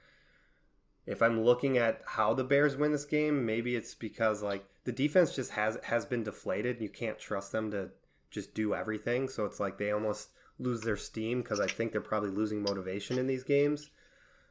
[1.06, 4.92] If I'm looking at how the Bears win this game, maybe it's because like the
[4.92, 6.76] defense just has has been deflated.
[6.76, 7.90] and You can't trust them to
[8.34, 9.28] just do everything.
[9.28, 13.18] So it's like they almost lose their steam because I think they're probably losing motivation
[13.18, 13.90] in these games.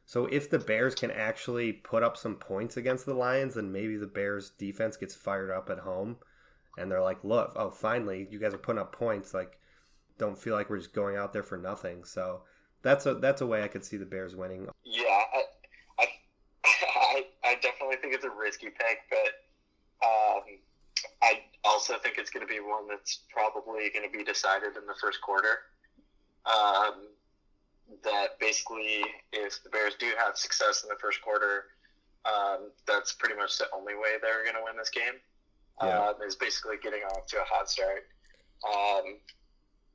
[0.06, 3.96] So if the Bears can actually put up some points against the Lions, then maybe
[3.96, 6.16] the Bears defense gets fired up at home
[6.76, 9.32] and they're like, look, oh, finally, you guys are putting up points.
[9.32, 9.58] Like,
[10.18, 12.04] don't feel like we're just going out there for nothing.
[12.04, 12.42] So
[12.82, 14.68] that's a that's a way I could see the Bears winning.
[14.84, 15.42] Yeah, I,
[15.98, 16.06] I,
[17.44, 20.42] I, definitely think it's a risky pick, but um,
[21.64, 24.94] also think it's going to be one that's probably going to be decided in the
[25.00, 25.70] first quarter.
[26.46, 27.08] Um,
[28.02, 29.02] that basically,
[29.32, 31.64] if the Bears do have success in the first quarter,
[32.24, 35.20] um, that's pretty much the only way they're going to win this game.
[35.82, 36.08] Yeah.
[36.08, 38.06] Um, is basically getting off to a hot start.
[38.64, 39.18] Um,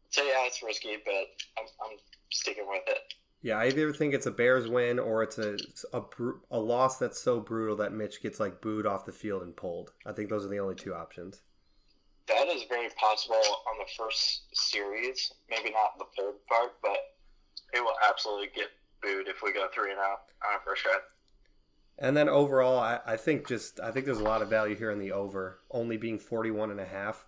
[0.09, 1.13] so yeah, it's risky, but
[1.57, 1.97] I'm, I'm
[2.31, 3.13] sticking with it.
[3.41, 5.57] Yeah, I either think it's a Bears win or it's a,
[5.93, 6.01] a
[6.51, 9.93] a loss that's so brutal that Mitch gets like booed off the field and pulled.
[10.05, 11.41] I think those are the only two options.
[12.29, 15.33] That is very possible on the first series.
[15.49, 16.97] Maybe not the third part, but
[17.73, 18.69] it will absolutely get
[19.01, 20.85] booed if we go three and out on our first.
[21.97, 24.91] And then overall, I, I think just I think there's a lot of value here
[24.91, 27.25] in the over, only being 41 and a half.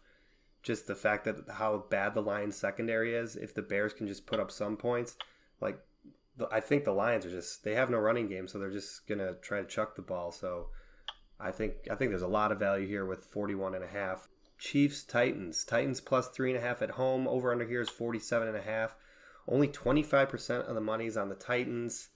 [0.63, 3.35] Just the fact that how bad the Lions secondary is.
[3.35, 5.17] If the Bears can just put up some points,
[5.59, 5.79] like
[6.51, 9.33] I think the Lions are just they have no running game, so they're just gonna
[9.41, 10.31] try to chuck the ball.
[10.31, 10.67] So
[11.39, 14.29] I think I think there's a lot of value here with 41 and a half.
[14.61, 17.27] Chiefs Titans Titans plus three and a half at home.
[17.27, 18.95] Over under here is 47 and a half.
[19.47, 22.09] Only 25% of the money is on the Titans.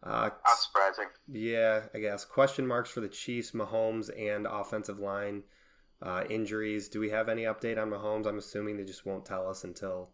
[0.00, 1.06] Uh, Not surprising.
[1.28, 2.24] yeah, I guess.
[2.24, 5.42] Question marks for the Chiefs, Mahomes, and offensive line
[6.00, 6.88] uh, injuries.
[6.88, 8.26] Do we have any update on Mahomes?
[8.26, 10.10] I'm assuming they just won't tell us until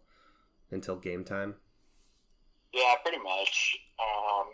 [0.71, 1.57] until game time.
[2.73, 3.77] Yeah, pretty much.
[4.01, 4.47] Um,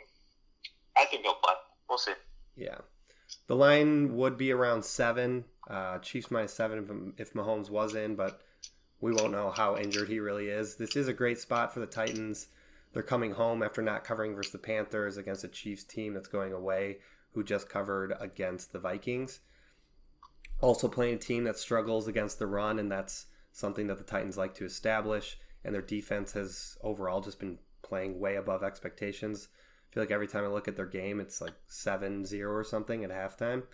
[0.97, 1.55] I think he'll play.
[1.89, 2.13] We'll see.
[2.57, 2.79] Yeah,
[3.47, 5.45] the line would be around seven.
[5.69, 8.41] Uh, Chiefs minus seven if, if Mahomes was in, but
[9.01, 10.77] we won't know how injured he really is.
[10.77, 12.49] This is a great spot for the Titans.
[12.93, 16.53] They're coming home after not covering versus the Panthers against a Chiefs team that's going
[16.53, 16.99] away,
[17.33, 19.41] who just covered against the Vikings.
[20.61, 24.37] Also playing a team that struggles against the run, and that's something that the Titans
[24.37, 25.39] like to establish.
[25.65, 29.49] And their defense has overall just been playing way above expectations.
[29.91, 32.65] I feel like every time I look at their game, it's like 7 0 or
[32.65, 33.65] something at halftime.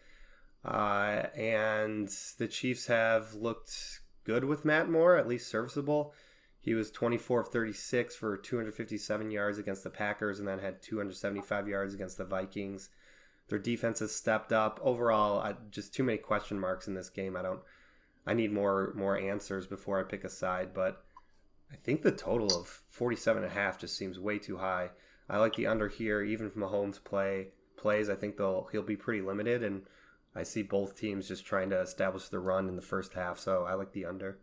[0.65, 6.13] Uh, and the Chiefs have looked good with Matt Moore, at least serviceable.
[6.61, 11.69] He was 24 of 36 for 257 yards against the Packers and then had 275
[11.69, 12.91] yards against the Vikings.
[13.49, 14.79] Their defense has stepped up.
[14.83, 17.37] Overall, I, just too many question marks in this game.
[17.37, 17.61] I don't
[18.27, 21.03] I need more more answers before I pick a side, but
[21.73, 24.91] I think the total of 47 and a half just seems way too high.
[25.31, 28.97] I like the under here even if Mahomes play plays, I think they'll he'll be
[28.97, 29.83] pretty limited and
[30.39, 33.65] I see both teams just trying to establish the run in the first half, so
[33.65, 34.39] I like the under.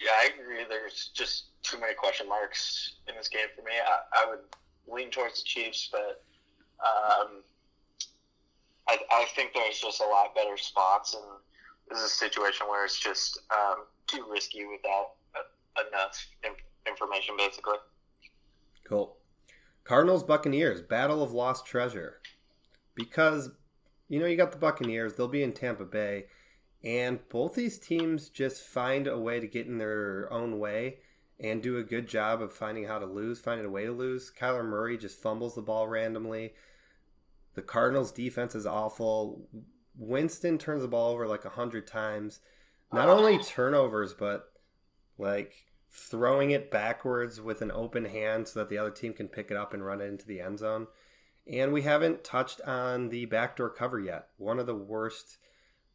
[0.00, 0.64] Yeah, I agree.
[0.66, 3.72] There's just too many question marks in this game for me.
[3.76, 4.38] I, I would
[4.88, 6.24] lean towards the Chiefs, but
[6.80, 7.42] um,
[8.88, 11.22] I, I think there's just a lot better spots, and
[11.90, 15.16] this is a situation where it's just um, too risky without
[15.76, 17.76] enough in- information, basically.
[18.84, 19.18] Cool.
[19.84, 22.22] Cardinals Buccaneers battle of lost treasure
[22.94, 23.50] because
[24.10, 25.14] you know you got the Buccaneers.
[25.14, 26.26] They'll be in Tampa Bay.
[26.82, 30.98] And both these teams just find a way to get in their own way
[31.38, 34.32] and do a good job of finding how to lose, finding a way to lose.
[34.36, 36.54] Kyler Murray just fumbles the ball randomly.
[37.54, 39.48] The Cardinals' defense is awful.
[39.96, 42.40] Winston turns the ball over like a hundred times.
[42.92, 44.50] Not only turnovers, but
[45.18, 49.52] like throwing it backwards with an open hand so that the other team can pick
[49.52, 50.88] it up and run it into the end zone.
[51.50, 54.28] And we haven't touched on the backdoor cover yet.
[54.38, 55.38] One of the worst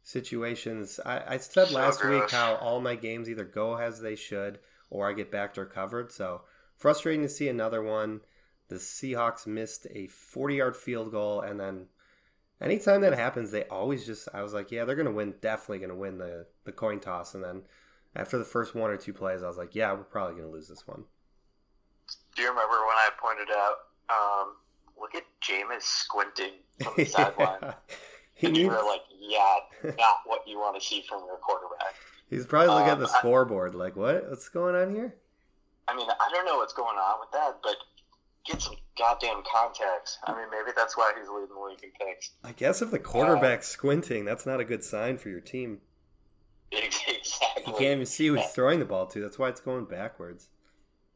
[0.02, 1.00] situations.
[1.04, 4.58] I, I said So last week how all my games either go as they should
[4.90, 6.12] or I get backdoor covered.
[6.12, 6.42] So
[6.76, 8.20] frustrating to see another one.
[8.68, 11.86] The Seahawks missed a 40 yard field goal, and then
[12.60, 14.28] anytime that happens, they always just.
[14.34, 15.34] I was like, yeah, they're gonna win.
[15.40, 17.62] Definitely gonna win the the coin toss, and then
[18.16, 20.66] after the first one or two plays, I was like, yeah, we're probably gonna lose
[20.68, 21.04] this one.
[22.34, 23.76] Do you remember when I pointed out,
[24.10, 24.56] um,
[25.16, 26.52] at Jameis squinting
[26.82, 27.74] from the sideline?
[28.34, 31.94] he And you were like, yeah, not what you want to see from your quarterback.
[32.30, 34.28] he's probably looking at um, the I- scoreboard, like, what?
[34.28, 35.14] What's going on here?
[35.88, 37.76] I mean, I don't know what's going on with that, but
[38.44, 40.18] get some goddamn context.
[40.24, 42.30] I mean, maybe that's why he's leading the league in picks.
[42.44, 45.78] I guess if the quarterback's squinting, that's not a good sign for your team.
[46.72, 47.62] exactly.
[47.66, 49.20] You can't even see who he's throwing the ball to.
[49.20, 50.48] That's why it's going backwards.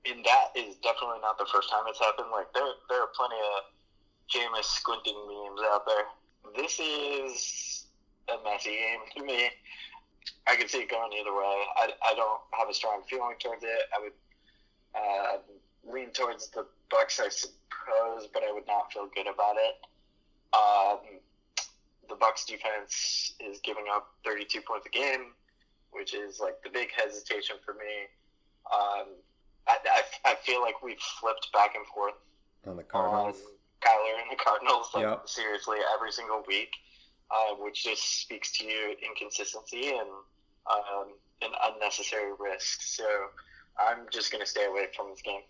[0.09, 2.29] And that is definitely not the first time it's happened.
[2.33, 3.65] Like, there, there are plenty of
[4.31, 6.05] Jameis squinting memes out there.
[6.57, 7.87] This is
[8.29, 9.51] a messy game to me.
[10.47, 11.63] I can see it going either way.
[11.77, 13.83] I, I don't have a strong feeling towards it.
[13.97, 14.13] I would
[14.95, 19.77] uh, lean towards the Bucs, I suppose, but I would not feel good about it.
[20.53, 21.21] Um,
[22.09, 25.33] the Bucs defense is giving up 32 points a game,
[25.93, 28.09] which is like the big hesitation for me.
[28.73, 29.07] Um,
[29.67, 32.15] I, I, I feel like we've flipped back and forth
[32.67, 33.37] On the on Cardinals.
[33.81, 35.29] Kyler and the Cardinals, like Yep.
[35.29, 36.71] seriously every single week,
[37.31, 40.09] uh, which just speaks to your inconsistency and
[40.67, 42.83] um, an unnecessary risk.
[42.83, 43.05] So
[43.79, 45.41] I'm just going to stay away from this game.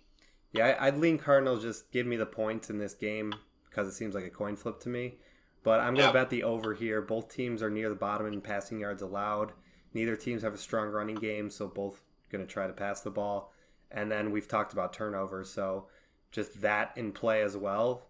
[0.53, 1.63] Yeah, I'd lean Cardinals.
[1.63, 3.35] Just give me the points in this game
[3.69, 5.19] because it seems like a coin flip to me.
[5.63, 6.23] But I'm going to Yeah.
[6.23, 7.01] bet the over here.
[7.03, 9.53] Both teams are near the bottom in passing yards allowed.
[9.93, 12.01] Neither teams have a strong running game, so both
[12.31, 13.53] going to try to pass the ball.
[13.91, 15.89] And then we've talked about turnovers, so
[16.31, 18.07] just that in play as well.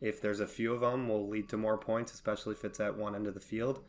[0.00, 2.96] If there's a few of them, will lead to more points, especially if it's at
[2.96, 3.84] one end of the field.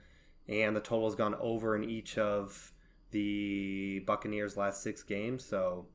[0.48, 2.74] and the total has gone over in each of
[3.12, 5.46] the Buccaneers' last six games.
[5.46, 5.86] So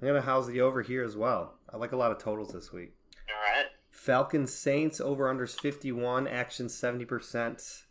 [0.00, 1.54] I'm gonna house the over here as well.
[1.72, 2.94] I like a lot of totals this week.
[3.28, 3.66] All right.
[3.90, 7.84] Falcons Saints over unders 51, action 70%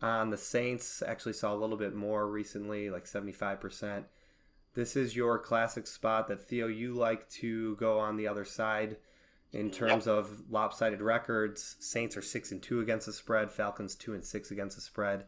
[0.00, 1.02] on the Saints.
[1.06, 4.04] Actually saw a little bit more recently, like 75%.
[4.74, 8.96] This is your classic spot that Theo you like to go on the other side
[9.52, 11.76] in terms of lopsided records.
[11.80, 15.24] Saints are 6 and 2 against the spread, Falcons 2 and 6 against the spread.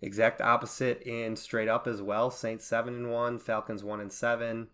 [0.00, 2.30] Exact opposite in straight up as well.
[2.30, 4.68] Saints 7 and 1, Falcons 1 and 7.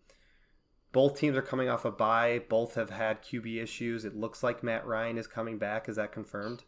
[0.93, 2.43] Both teams are coming off a bye.
[2.49, 4.05] Both have had QB issues.
[4.05, 5.89] It looks like Matt Ryan is coming back.
[5.89, 6.63] Is that confirmed?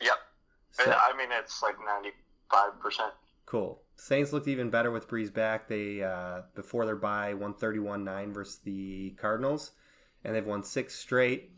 [0.00, 0.12] Yep.
[0.70, 1.76] So- I mean, it's like
[2.52, 3.10] 95%.
[3.46, 3.82] Cool.
[3.96, 5.66] Saints looked even better with Brees back.
[5.66, 9.72] They uh, before their bye won 31-9 versus the Cardinals,
[10.24, 11.50] and they've won six straight.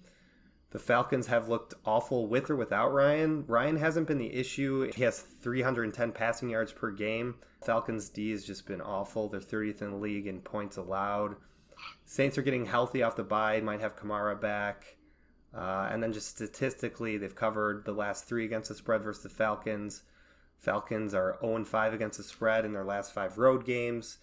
[0.70, 3.44] The Falcons have looked awful with or without Ryan.
[3.46, 4.90] Ryan hasn't been the issue.
[4.94, 7.34] He has 310 passing yards per game.
[7.62, 9.28] Falcons D has just been awful.
[9.28, 11.36] They're 30th in the league in points allowed.
[12.06, 13.60] Saints are getting healthy off the bye.
[13.60, 14.96] Might have Kamara back.
[15.54, 19.28] Uh, and then just statistically, they've covered the last three against the spread versus the
[19.28, 20.04] Falcons.
[20.58, 24.18] Falcons are 0 5 against the spread in their last five road games.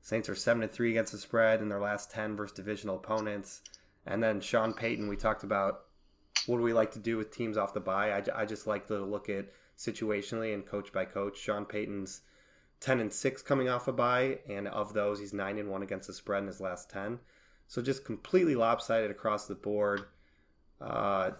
[0.00, 3.60] Saints are 7 3 against the spread in their last 10 versus divisional opponents.
[4.10, 5.82] And then Sean Payton, we talked about
[6.46, 8.10] what do we like to do with teams off the bye.
[8.10, 9.46] I, I just like to look at
[9.78, 11.38] situationally and coach by coach.
[11.38, 12.22] Sean Payton's
[12.80, 16.08] 10 and 6 coming off a bye, and of those, he's 9 and 1 against
[16.08, 17.20] the spread in his last 10.
[17.68, 20.06] So just completely lopsided across the board.
[20.80, 21.30] Uh,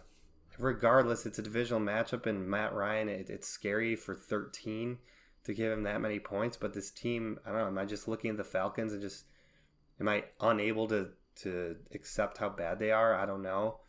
[0.59, 4.97] regardless, it's a divisional matchup, and Matt Ryan, it, it's scary for 13
[5.43, 6.57] to give him that many points.
[6.57, 9.25] But this team, I don't know, am I just looking at the Falcons and just,
[9.99, 11.09] am I unable to,
[11.43, 13.15] to accept how bad they are?
[13.15, 13.81] I don't know.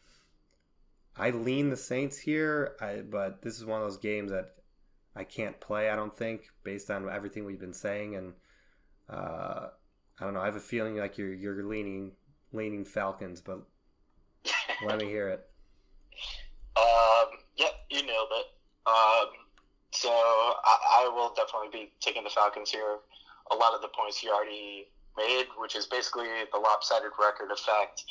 [1.18, 4.56] I lean the Saints here, I, but this is one of those games that
[5.16, 8.16] I can't play, I don't think, based on everything we've been saying.
[8.16, 8.34] And
[9.10, 9.68] uh,
[10.20, 12.14] I don't know, I have a feeling like you're, you're leaning,
[12.54, 13.62] leaning Falcons, but
[14.86, 15.47] let me hear it.
[16.78, 18.45] Um, yep, you nailed it.
[18.88, 19.28] Um,
[19.91, 22.99] so I, I will definitely be taking the Falcons here.
[23.52, 24.88] A lot of the points you already
[25.18, 28.03] made, which is basically the lopsided record effect,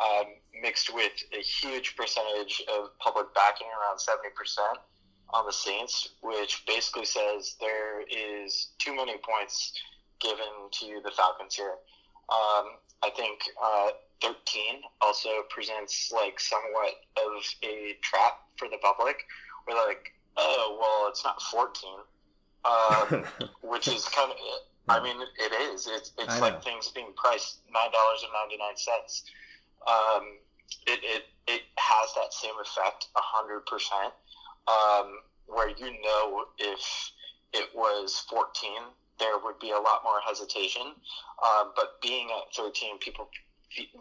[0.00, 0.26] um,
[0.62, 4.78] mixed with a huge percentage of public backing, around 70%
[5.30, 9.72] on the Saints, which basically says there is too many points
[10.20, 11.74] given to the Falcons here.
[12.28, 13.88] Um, I think uh,
[14.22, 14.34] 13
[15.00, 19.16] also presents like somewhat of a trap for the public.
[19.64, 21.90] Where they're like, oh, well, it's not 14,
[22.64, 24.38] um, which is kind of.
[24.88, 25.88] I mean, it is.
[25.90, 29.24] It's, it's like things being priced nine dollars and ninety nine cents.
[29.86, 30.38] Um,
[30.86, 34.14] it, it it has that same effect a hundred percent.
[34.68, 37.10] Um, where you know if
[37.52, 38.82] it was fourteen,
[39.18, 40.94] there would be a lot more hesitation.
[41.44, 43.28] Um, but being at thirteen, people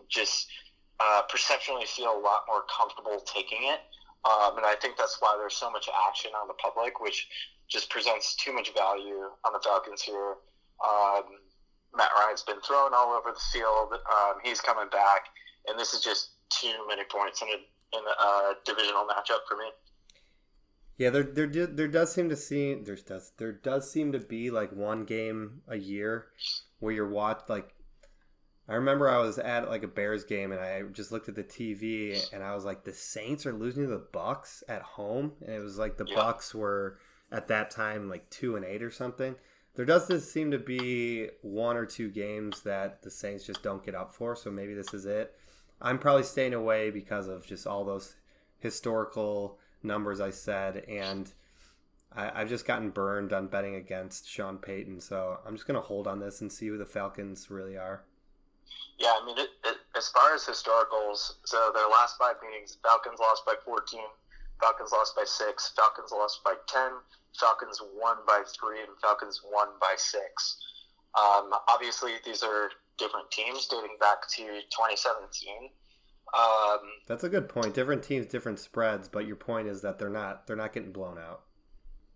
[0.07, 0.47] just
[0.99, 3.81] uh, perceptually feel a lot more comfortable taking it.
[4.23, 7.27] Um, and I think that's why there's so much action on the public, which
[7.67, 10.35] just presents too much value on the Falcons here.
[10.83, 11.23] Um,
[11.95, 13.93] Matt Ryan's been thrown all over the field.
[13.93, 15.25] Um, he's coming back,
[15.67, 19.57] and this is just too many points in a, in a uh, divisional matchup for
[19.57, 19.69] me.
[20.97, 24.49] Yeah, there there there does seem to see there does there does seem to be
[24.49, 26.27] like one game a year
[26.79, 27.73] where you're watched like
[28.69, 31.43] I remember I was at like a Bears game and I just looked at the
[31.43, 35.53] TV and I was like the Saints are losing to the Bucs at home and
[35.53, 36.15] it was like the Yeah.
[36.15, 36.97] Bucs were
[37.31, 39.35] at that time like 2 and 8 or something.
[39.75, 43.83] There does just seem to be one or two games that the Saints just don't
[43.83, 45.35] get up for, so maybe this is it.
[45.81, 48.15] I'm probably staying away because of just all those
[48.59, 51.31] historical numbers I said, and
[52.15, 56.07] I, I've just gotten burned on betting against Sean Payton, so I'm just gonna hold
[56.07, 58.03] on this and see who the Falcons really are.
[58.97, 63.19] Yeah, I mean, it, it, as far as historicals, so their last five meetings, Falcons
[63.19, 63.99] lost by 14,
[64.61, 66.91] Falcons lost by 6, Falcons lost by 10,
[67.39, 70.57] Falcons won by 3, and Falcons won by 6.
[71.17, 75.69] Um, obviously, these are different teams dating back to 2017.
[76.37, 77.73] Um, That's a good point.
[77.73, 81.17] Different teams, different spreads, but your point is that they're not they're not getting blown
[81.17, 81.43] out.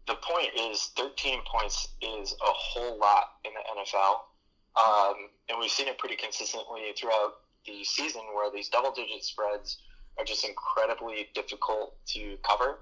[0.08, 4.16] the point is 13 points is a whole lot in the NFL.
[4.76, 7.34] Um, and we've seen it pretty consistently throughout
[7.66, 9.78] the season where these double digit spreads
[10.18, 12.80] are just incredibly difficult to cover.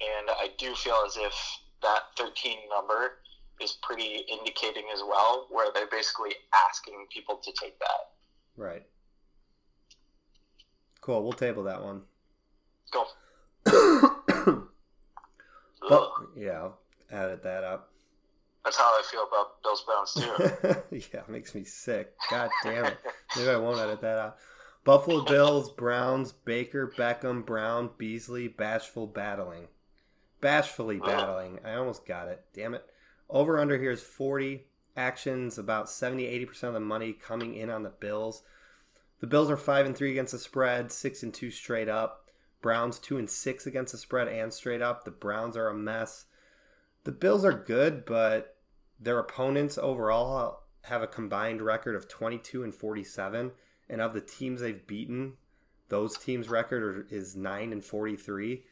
[0.00, 1.34] And I do feel as if
[1.82, 3.18] that 13 number
[3.60, 6.32] is pretty indicating as well, where they're basically
[6.68, 8.10] asking people to take that.
[8.56, 8.86] Right.
[11.00, 11.22] Cool.
[11.22, 12.02] We'll table that one.
[12.92, 14.64] Go.
[15.88, 16.78] But yeah, I'll
[17.10, 17.90] edit that up.
[18.64, 20.96] That's how I feel about Bills Browns too.
[21.14, 22.12] yeah, it makes me sick.
[22.30, 22.98] God damn it.
[23.36, 24.36] Maybe I won't edit that out.
[24.84, 29.68] Buffalo Bills, Browns, Baker, Beckham, Brown, Beasley, Bashful battling.
[30.40, 31.60] Bashfully battling.
[31.64, 32.44] I almost got it.
[32.52, 32.84] Damn it.
[33.28, 34.64] Over under here is 40.
[34.96, 38.42] Actions about 70 80% of the money coming in on the Bills.
[39.20, 42.30] The Bills are 5 and 3 against the spread, 6 and 2 straight up.
[42.60, 45.04] Browns 2 and 6 against the spread and straight up.
[45.04, 46.26] The Browns are a mess.
[47.04, 48.56] The Bills are good, but
[48.98, 53.52] their opponents overall have a combined record of 22 and 47
[53.88, 55.34] and of the teams they've beaten
[55.88, 58.62] those teams record is 9 and 43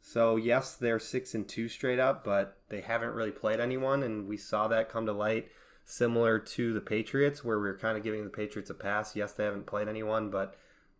[0.00, 4.26] so yes they're 6 and 2 straight up but they haven't really played anyone and
[4.28, 5.48] we saw that come to light
[5.84, 9.32] similar to the patriots where we were kind of giving the patriots a pass yes
[9.32, 10.56] they haven't played anyone but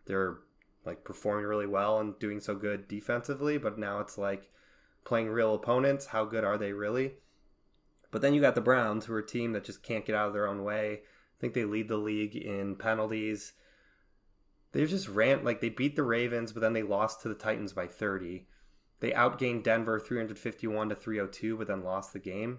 [0.07, 0.39] they're
[0.85, 4.51] like performing really well and doing so good defensively but now it's like
[5.05, 7.13] playing real opponents how good are they really
[8.11, 10.29] but then you got the Browns, who are a team that just can't get out
[10.29, 11.01] of their own way.
[11.03, 13.53] I think they lead the league in penalties.
[14.73, 17.73] They just ran like they beat the Ravens, but then they lost to the Titans
[17.73, 18.47] by 30.
[19.01, 22.59] They outgained Denver 351 to 302, but then lost the game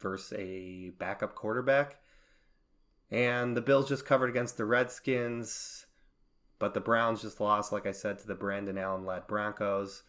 [0.00, 1.96] versus a backup quarterback.
[3.10, 5.86] And the Bills just covered against the Redskins,
[6.58, 10.02] but the Browns just lost, like I said, to the Brandon Allen led Broncos.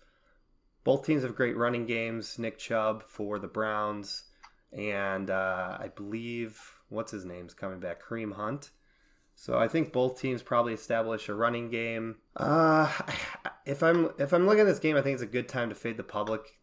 [0.83, 2.37] Both teams have great running games.
[2.37, 4.23] Nick Chubb for the Browns
[4.71, 6.59] and uh, I believe
[6.89, 8.71] what's his name's coming back, Kareem Hunt.
[9.41, 12.17] So I think both teams probably establish a running game.
[12.35, 12.91] Uh,
[13.65, 15.75] if I'm if I'm looking at this game, I think it's a good time to
[15.75, 16.57] fade the public.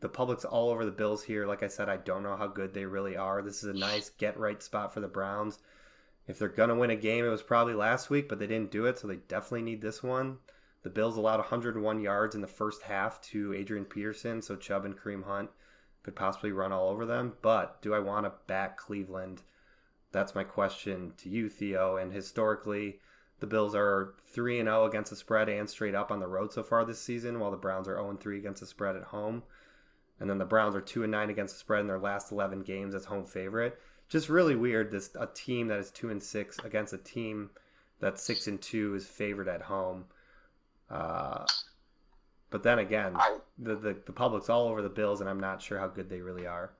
[0.00, 1.46] The public's all over the Bills here.
[1.46, 3.42] Like I said, I don't know how good they really are.
[3.42, 5.58] This is a nice get right spot for the Browns.
[6.26, 8.86] If they're gonna win a game, it was probably last week, but they didn't do
[8.86, 10.38] it, so they definitely need this one.
[10.84, 14.96] The Bills allowed 101 yards in the first half to Adrian Peterson, so Chubb and
[14.96, 15.50] Kareem Hunt
[16.02, 17.34] could possibly run all over them.
[17.42, 19.42] But do I want to back Cleveland?
[20.12, 21.96] That's my question to you, Theo.
[21.96, 23.00] And historically,
[23.40, 26.52] the Bills are 3 and 0 against the spread and straight up on the road
[26.52, 29.42] so far this season, while the Browns are 0 3 against the spread at home.
[30.20, 32.62] And then the Browns are 2 and 9 against the spread in their last 11
[32.62, 33.80] games as home favorite.
[34.08, 37.50] Just really weird this a team that is 2 and 6 against a team
[37.98, 40.04] that's 6 and 2 is favored at home.
[40.90, 41.46] Uh,
[42.50, 43.16] but then again,
[43.58, 46.20] the, the the public's all over the Bills, and I'm not sure how good they
[46.20, 46.72] really are.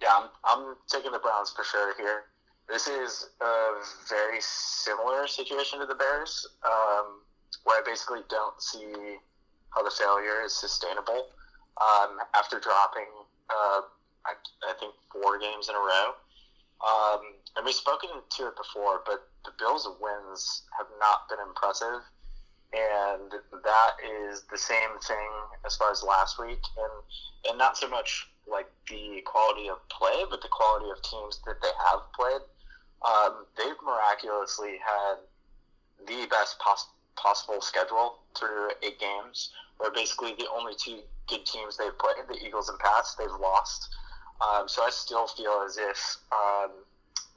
[0.00, 2.24] Yeah, I'm, I'm taking the Browns for sure here.
[2.68, 3.72] This is a
[4.08, 7.20] very similar situation to the Bears, um,
[7.64, 9.18] where I basically don't see
[9.70, 11.26] how the failure is sustainable
[11.80, 13.10] um, after dropping,
[13.50, 13.82] uh,
[14.24, 14.32] I,
[14.68, 16.14] I think, four games in a row.
[16.80, 17.20] Um,
[17.56, 22.00] and we've spoken to it before, but the Bills' wins have not been impressive.
[22.72, 23.32] And
[23.64, 25.28] that is the same thing
[25.66, 26.62] as far as last week.
[26.78, 31.40] And, and not so much like the quality of play, but the quality of teams
[31.46, 32.42] that they have played.
[33.02, 35.16] Um, they've miraculously had
[36.06, 41.76] the best pos- possible schedule through eight games, where basically the only two good teams
[41.76, 43.88] they've played, the Eagles and Pats, they've lost.
[44.40, 46.70] Um, so I still feel as if um,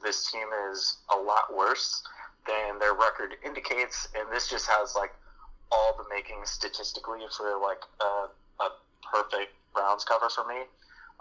[0.03, 2.03] this team is a lot worse
[2.47, 5.13] than their record indicates, and this just has like
[5.71, 8.69] all the makings statistically for like a, a
[9.11, 10.63] perfect Browns cover for me.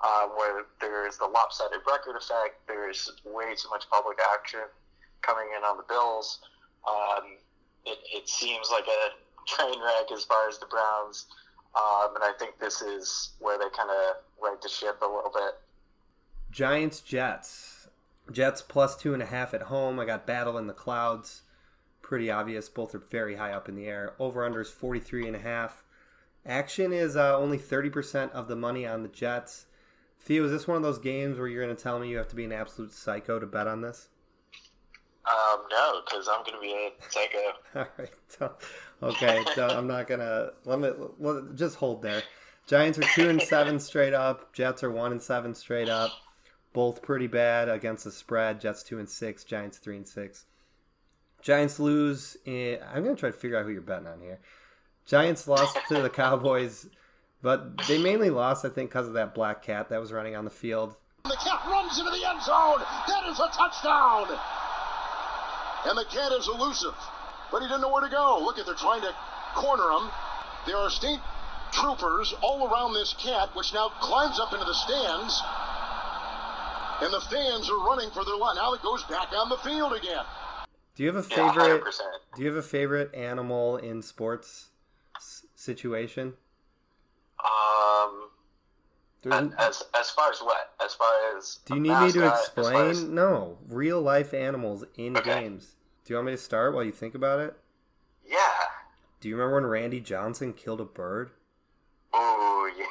[0.03, 4.67] Uh, where there's the lopsided record effect, there's way too much public action
[5.21, 6.41] coming in on the Bills.
[6.89, 7.39] Um,
[7.87, 9.11] it, it seems like a
[9.47, 11.27] train wreck as far as the Browns,
[11.77, 15.31] um, and I think this is where they kind of right the ship a little
[15.33, 15.55] bit.
[16.51, 17.89] Giants Jets.
[18.31, 19.99] Jets plus two and a half at home.
[19.99, 21.43] I got battle in the clouds.
[22.03, 22.69] Pretty obvious.
[22.69, 24.15] Both are very high up in the air.
[24.19, 25.83] Over under is 43 and a half.
[26.45, 29.67] Action is uh, only 30% of the money on the Jets.
[30.25, 32.29] Theo, is this one of those games where you're going to tell me you have
[32.29, 34.09] to be an absolute psycho to bet on this?
[35.25, 37.39] Um, no, because I'm going to be a psycho.
[37.77, 38.11] All right.
[38.39, 38.53] don't-
[39.03, 39.43] Okay.
[39.57, 40.51] don't- I'm not gonna.
[40.65, 42.23] Let me let, just hold there.
[42.69, 44.53] Giants are two and seven straight up.
[44.53, 46.13] Jets are one and seven straight up.
[46.73, 48.61] Both pretty bad against the spread.
[48.61, 49.43] Jets two and six.
[49.43, 50.45] Giants three and six.
[51.43, 52.37] Giants lose.
[52.45, 54.39] In, I'm gonna try to figure out who you're betting on here.
[55.05, 56.87] Giants lost to the Cowboys,
[57.43, 60.45] but they mainly lost, I think, because of that black cat that was running on
[60.45, 60.97] the field.
[61.25, 62.81] The cat runs into the end zone.
[63.09, 64.27] That is a touchdown.
[65.87, 66.95] And the cat is elusive,
[67.51, 68.41] but he didn't know where to go.
[68.43, 69.15] Look at they're trying to
[69.55, 70.11] corner him.
[70.67, 71.19] There are state
[71.73, 75.43] troopers all around this cat, which now climbs up into the stands.
[77.03, 78.55] And the fans are running for their life.
[78.55, 80.25] Now it goes back on the field again.
[80.95, 81.83] Do you have a favorite?
[81.83, 82.01] 100%.
[82.37, 84.69] Do you have a favorite animal in sports
[85.57, 86.35] situation?
[87.45, 88.29] Um,
[89.25, 90.73] And as as far as what?
[90.85, 92.91] As far as do you need me to mascot, as explain?
[92.91, 95.41] as- No, real life animals in Okay.
[95.41, 95.77] games.
[96.05, 97.57] Do you want me to start while you think about it?
[98.25, 98.39] yeah.
[99.21, 101.31] Do you remember when Randy Johnson killed a bird?
[102.13, 102.87] Oh yeah.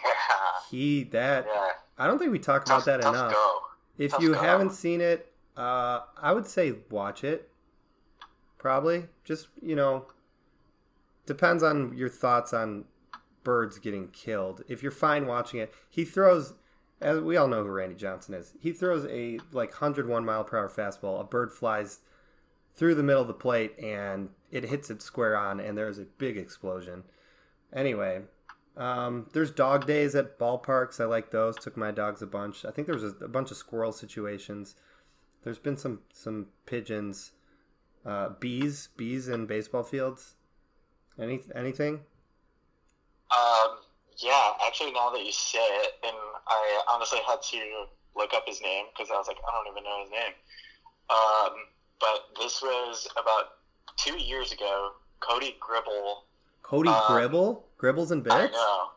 [0.70, 1.72] He that Yeah.
[1.98, 3.34] I don't think we talk about Tough, that tough enough.
[3.34, 3.62] go.
[3.98, 4.40] If Tough you go.
[4.40, 7.50] haven't seen it, uh, I would say watch it.
[8.58, 10.06] Probably, just you know,
[11.26, 12.86] depends on your thoughts on
[13.44, 14.64] birds getting killed.
[14.68, 16.54] If you're fine watching it, he throws.
[17.02, 20.58] As we all know who Randy Johnson is, he throws a like 101 mile per
[20.58, 21.20] hour fastball.
[21.20, 22.00] A bird flies
[22.76, 26.06] through the middle of the plate and it hits it square on, and there's a
[26.06, 27.04] big explosion.
[27.74, 28.22] Anyway,
[28.78, 31.00] um, there's dog days at ballparks.
[31.00, 31.58] I like those.
[31.58, 32.66] Took my dogs a bunch.
[32.66, 34.76] I think there was a, a bunch of squirrel situations.
[35.44, 37.32] There's been some some pigeons,
[38.06, 40.36] uh, bees, bees in baseball fields.
[41.20, 42.02] Any anything?
[43.32, 43.78] Um,
[44.18, 46.16] yeah, actually, now that you say it, and
[46.48, 49.84] I honestly had to look up his name because I was like, I don't even
[49.84, 50.34] know his name.
[51.10, 51.54] Um,
[52.00, 53.62] but this was about
[53.98, 54.92] two years ago.
[55.20, 56.26] Cody Gribble.
[56.64, 58.36] Cody Uh, Gribble, Gribbles and Bits?
[58.36, 58.90] I know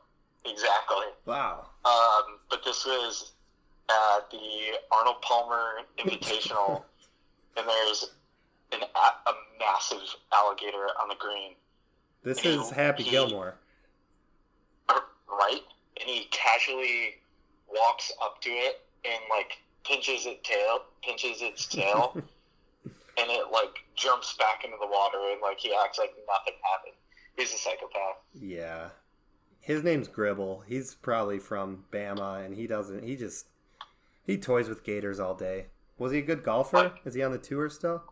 [0.45, 1.07] exactly.
[1.27, 1.67] Wow.
[1.85, 3.33] Um, but this was
[3.89, 6.83] at the Arnold Palmer Invitational,
[7.57, 8.11] and there's
[8.73, 11.53] an, a, massive alligator on the green.
[12.23, 13.55] This is Happy he- Gilmore.
[15.39, 15.61] Right?
[16.01, 17.17] And he casually
[17.69, 23.85] walks up to it and like pinches its tail, pinches its tail, and it like
[23.97, 26.95] jumps back into the water and like he acts like nothing happened.
[27.37, 28.17] He's a psychopath.
[28.33, 28.89] Yeah.
[29.61, 30.63] His name's Gribble.
[30.67, 33.03] He's probably from Bama, and he doesn't.
[33.03, 33.47] He just
[34.27, 35.67] he toys with gators all day.
[35.99, 36.93] Was he a good golfer?
[37.05, 38.03] Is he on the tour still?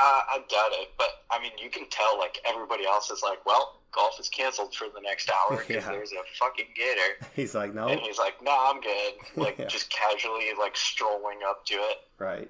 [0.00, 3.44] Uh, I doubt it, but I mean, you can tell like everybody else is like,
[3.44, 5.90] well, golf is canceled for the next hour because Yeah.
[5.90, 9.12] there's a fucking gator, He's like, no, and he's like, no, I'm good.
[9.36, 9.66] Like Yeah.
[9.66, 11.96] just casually like strolling up to it.
[12.18, 12.48] right.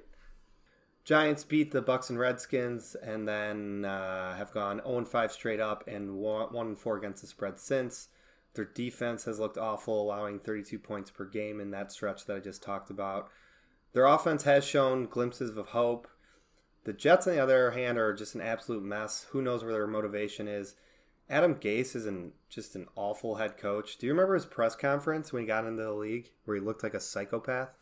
[1.05, 5.85] Giants beat the Bucs and Redskins, and then uh, have gone 0 5 straight up,
[5.87, 8.09] and one 1 4 against the spread since.
[8.53, 12.41] Their defense has looked awful, allowing 32 points per game in that stretch that I
[12.41, 13.31] just talked about.
[13.95, 16.09] Their offense has shown glimpses of hope.
[16.89, 19.27] The Jets, on the other hand, are just an absolute mess.
[19.33, 20.75] Who knows where their motivation is?
[21.29, 23.99] Adam Gase is an, just an awful head coach.
[23.99, 26.83] Do you remember his press conference when he got into the league where he looked
[26.83, 27.77] like a psychopath?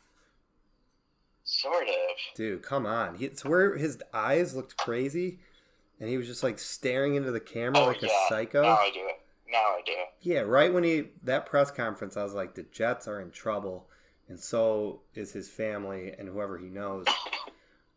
[1.45, 2.17] Sort of.
[2.35, 3.15] Dude, come on.
[3.15, 5.39] He, it's where his eyes looked crazy
[6.01, 8.09] and he was just like staring into the camera Oh like yeah.
[8.09, 8.63] a psycho.
[8.63, 9.21] Now I do it.
[9.49, 9.93] Now I do.
[10.21, 13.89] Yeah, right when he that press conference, I was like, the Jets are in trouble,
[14.29, 17.07] and so is his family and whoever he knows.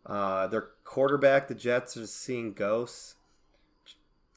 [0.05, 3.15] Uh, their quarterback, the Jets, are seeing ghosts.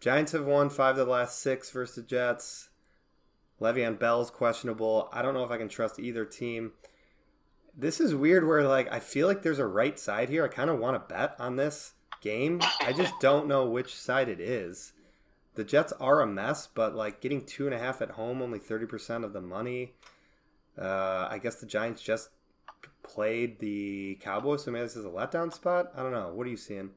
[0.01, 2.69] Giants have won five of the last six versus the Jets.
[3.61, 5.09] Le'Veon Bell's questionable.
[5.13, 6.73] I don't know if I can trust either team.
[7.77, 8.47] This is weird.
[8.47, 10.45] Where like I feel like there's a right side here.
[10.45, 12.61] I kind of want to bet on this game.
[12.81, 14.93] I just don't know which side it is
[15.55, 18.59] the Jets are a mess, but like getting two and a half at home, only
[18.59, 19.93] thirty percent of the money.
[20.79, 22.31] Uh, I guess the Giants just
[23.03, 25.93] played the Cowboys, so maybe this is a letdown spot.
[25.97, 26.33] I don't know.
[26.33, 26.91] What are you seeing?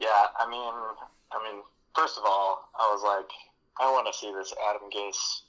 [0.00, 0.72] Yeah, I mean,
[1.32, 1.62] I mean,
[1.94, 3.30] first of all, I was like,
[3.80, 5.42] I want to see this Adam Gase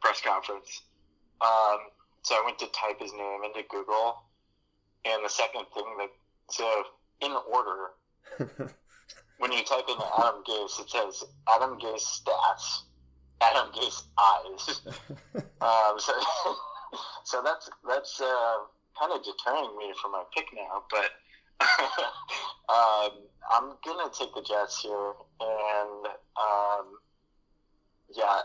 [0.00, 0.82] press conference.
[1.40, 1.78] Um,
[2.22, 4.22] so I went to type his name into Google,
[5.04, 6.10] and the second thing that
[6.50, 6.84] so
[7.22, 7.92] in order,
[9.38, 12.82] when you type in Adam Gase, it says Adam Gase stats,
[13.40, 14.80] Adam Gase eyes.
[15.60, 16.12] um, so,
[17.24, 18.56] so that's that's uh,
[18.98, 21.10] kind of deterring me from my pick now, but.
[22.68, 23.10] um,
[23.50, 26.98] I'm gonna take the Jets here, and um,
[28.16, 28.40] yeah,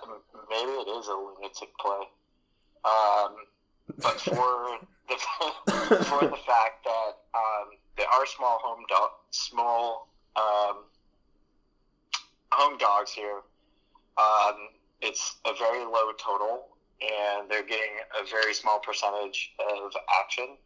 [0.49, 2.03] maybe it is a lunatic play.
[2.85, 3.35] Um,
[3.97, 5.15] but for the
[6.05, 10.83] for the fact that um, they are small home dog, small um,
[12.51, 13.41] home dogs here,
[14.17, 14.69] um,
[15.01, 19.91] it's a very low total, and they're getting a very small percentage of
[20.21, 20.57] action.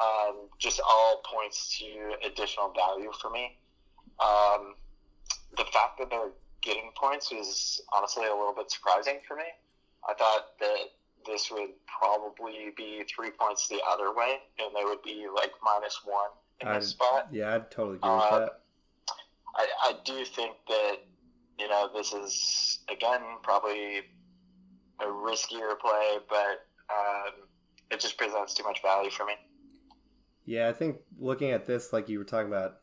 [0.00, 3.58] Um, just all points to additional value for me.
[4.20, 4.74] Um,
[5.56, 6.30] the fact that they're
[6.62, 9.44] getting points was honestly a little bit surprising for me.
[10.08, 10.76] I thought that
[11.26, 16.00] this would probably be three points the other way, and they would be like minus
[16.04, 17.26] one in I'd- this spot.
[17.32, 18.60] yeah, I'd totally agree with Uh, that.
[19.56, 20.96] I, I do think that
[21.58, 24.02] you know this is again probably
[25.00, 27.32] a riskier play, but um,
[27.90, 29.34] it just presents too much value for me.
[30.44, 32.78] Yeah, I think looking at this, like you were talking about,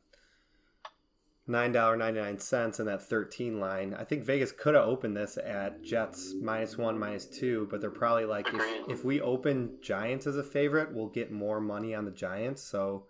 [1.47, 3.93] nine dollar ninety nine cents in that thirteen line.
[3.93, 7.91] I think Vegas could have opened this at Jets minus one, minus two, but they're
[7.91, 12.05] probably like, if, if we open Giants as a favorite, we'll get more money on
[12.05, 12.63] the Giants.
[12.63, 13.05] So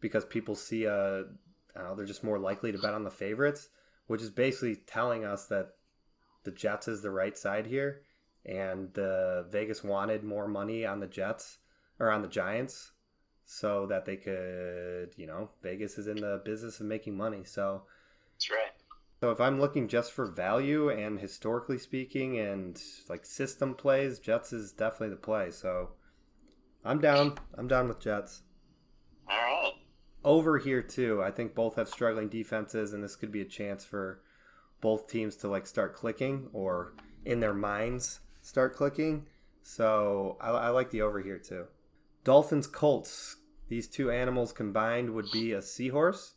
[0.00, 1.24] because people see a,
[1.76, 3.68] know, they're just more likely to bet on the favorites,
[4.06, 5.74] which is basically telling us that
[6.44, 8.02] the Jets is the right side here,
[8.44, 11.58] and uh, Vegas wanted more money on the Jets
[11.98, 12.92] or on the Giants
[13.44, 17.44] so that they could, you know, Vegas is in the business of making money.
[17.44, 17.82] So,
[18.34, 18.72] That's right.
[19.20, 24.52] so if I'm looking just for value and historically speaking and like system plays, Jets
[24.52, 25.50] is definitely the play.
[25.50, 25.90] So,
[26.84, 27.36] I'm down.
[27.56, 28.42] I'm down with Jets.
[29.28, 29.72] All right.
[30.24, 31.22] Over here too.
[31.22, 34.22] I think both have struggling defenses, and this could be a chance for
[34.80, 39.26] both teams to like start clicking or in their minds start clicking.
[39.62, 41.66] So I, I like the over here too.
[42.24, 43.36] Dolphins Colts.
[43.68, 46.34] These two animals combined would be a seahorse.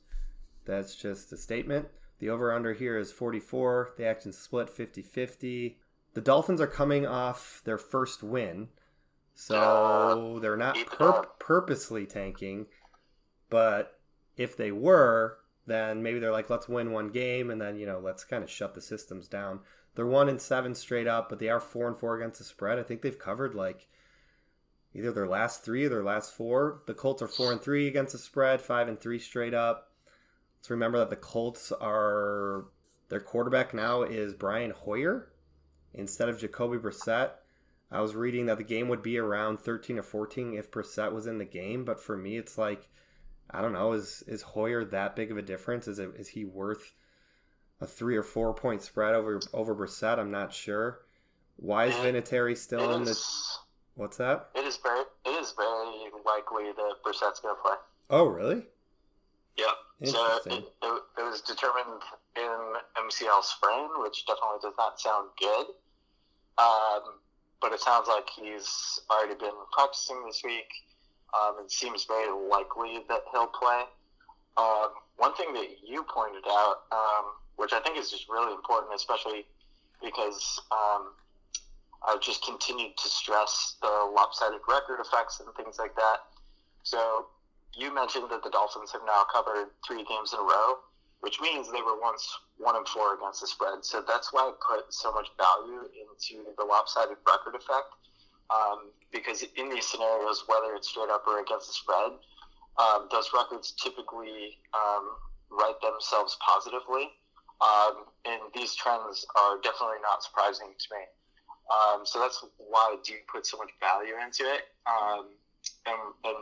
[0.66, 1.88] That's just a statement.
[2.20, 3.96] The over under here is 44.
[3.98, 5.78] The action split 50 50.
[6.14, 8.70] The Dolphins are coming off their first win.
[9.34, 12.68] So they're not pur- purposely tanking.
[13.50, 14.00] But
[14.38, 18.00] if they were, then maybe they're like, let's win one game and then, you know,
[18.00, 19.60] let's kind of shut the systems down.
[19.96, 22.78] They're one and seven straight up, but they are four and four against the spread.
[22.78, 23.88] I think they've covered like
[24.94, 26.82] either their last three or their last four.
[26.86, 29.92] The Colts are four and three against the spread, five and three straight up.
[30.58, 32.66] Let's remember that the Colts are
[33.10, 35.32] their quarterback now is Brian Hoyer
[35.94, 37.32] instead of Jacoby Brissett.
[37.92, 41.28] I was reading that the game would be around 13 or 14 if Brissett was
[41.28, 42.90] in the game, but for me, it's like
[43.50, 43.94] I don't know.
[43.94, 45.88] Is is Hoyer that big of a difference?
[45.88, 46.94] Is it is he worth
[47.82, 50.20] a three or four point spread over over Brissett?
[50.20, 51.02] I'm not sure.
[51.58, 53.12] Why is Vinatieri still in the?
[53.12, 53.60] is,
[53.96, 54.50] What's that?
[54.56, 57.76] it is very it is very likely that Brissett's going to play.
[58.10, 58.64] Oh, really?
[59.58, 59.72] Yeah.
[60.04, 62.02] So it, it, it was determined
[62.36, 65.68] in MCL sprain, which definitely does not sound good.
[66.58, 67.20] Um,
[67.62, 70.68] but it sounds like he's already been practicing this week.
[71.34, 73.84] Um, it seems very likely that he'll play.
[74.58, 77.26] Um, one thing that you pointed out, um,
[77.58, 79.46] which I think is just really important, especially
[80.04, 81.14] because um,
[82.08, 86.18] I've just continued to stress the lopsided record effects and things like that.
[86.84, 87.28] So
[87.76, 90.80] you mentioned that the Dolphins have now covered three games in a row,
[91.22, 92.28] which means they were once
[92.58, 93.84] one and four against the spread.
[93.84, 97.90] So that's why I put so much value into the lopsided record effect.
[98.50, 102.12] Um, because in these scenarios, whether it's straight up or against the spread,
[102.78, 105.16] um, those records typically um,
[105.50, 107.10] write themselves positively.
[107.62, 111.04] Um, and these trends are definitely not surprising to me.
[111.72, 114.70] Um, so that's why I do put so much value into it.
[114.86, 115.28] Um,
[115.88, 116.38] and, and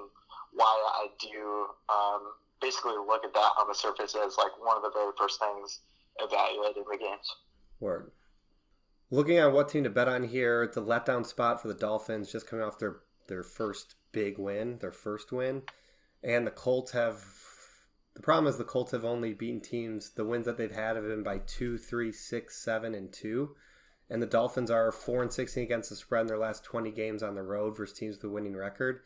[0.54, 4.84] why I do um, basically look at that on the surface as like one of
[4.84, 5.80] the very first things
[6.20, 7.36] evaluated the games.
[7.80, 8.12] Word.
[9.12, 12.48] Looking at what team to bet on here, a letdown spot for the Dolphins, just
[12.48, 12.98] coming off their
[13.28, 15.64] their first big win, their first win,
[16.24, 17.24] and the Colts have.
[18.16, 20.12] The problem is the Colts have only beaten teams.
[20.12, 23.56] The wins that they've had have been by two, three, six, seven, and two,
[24.10, 27.24] and the Dolphins are four and sixteen against the spread in their last twenty games
[27.24, 29.02] on the road versus teams with a winning record.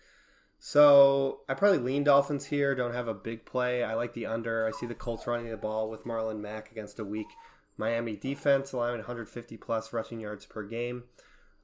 [0.60, 2.76] So I probably lean Dolphins here.
[2.76, 3.84] Don't have a big play.
[3.84, 4.68] I like the under.
[4.68, 7.28] I see the Colts running the ball with Marlon Mack against a weak
[7.78, 11.04] Miami defense, allowing 150 plus rushing yards per game.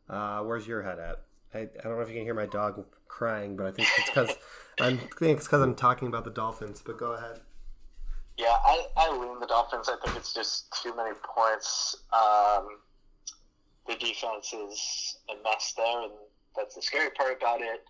[0.08, 1.24] Uh, where's your head at?
[1.54, 4.10] I, I don't know if you can hear my dog crying, but I think it's
[4.10, 4.36] because
[4.80, 6.82] I'm I think it's because I'm talking about the Dolphins.
[6.86, 7.40] But go ahead.
[8.38, 9.90] Yeah, I, I lean the Dolphins.
[9.90, 12.04] I think it's just too many points.
[12.12, 12.68] Um,
[13.88, 16.12] the defense is a mess there, and
[16.56, 17.86] that's the scary part about it.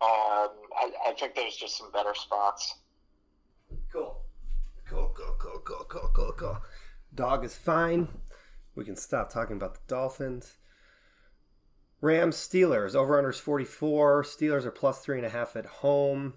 [0.00, 2.76] Um, I, I think there's just some better spots.
[3.92, 4.20] Cool.
[4.88, 6.58] Cool, cool, cool, cool, cool, cool, cool.
[7.14, 8.08] Dog is fine.
[8.74, 10.56] We can stop talking about the Dolphins.
[12.04, 14.24] Rams Steelers over unders 44.
[14.24, 16.34] Steelers are plus three and a half at home.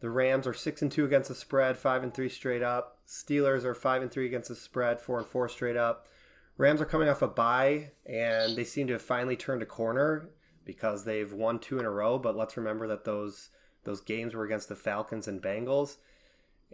[0.00, 2.96] The Rams are six and two against the spread, five and three straight up.
[3.06, 6.06] Steelers are five and three against the spread, four and four straight up.
[6.56, 10.30] Rams are coming off a bye, and they seem to have finally turned a corner
[10.64, 12.18] because they've won two in a row.
[12.18, 13.50] But let's remember that those
[13.84, 15.98] those games were against the Falcons and Bengals.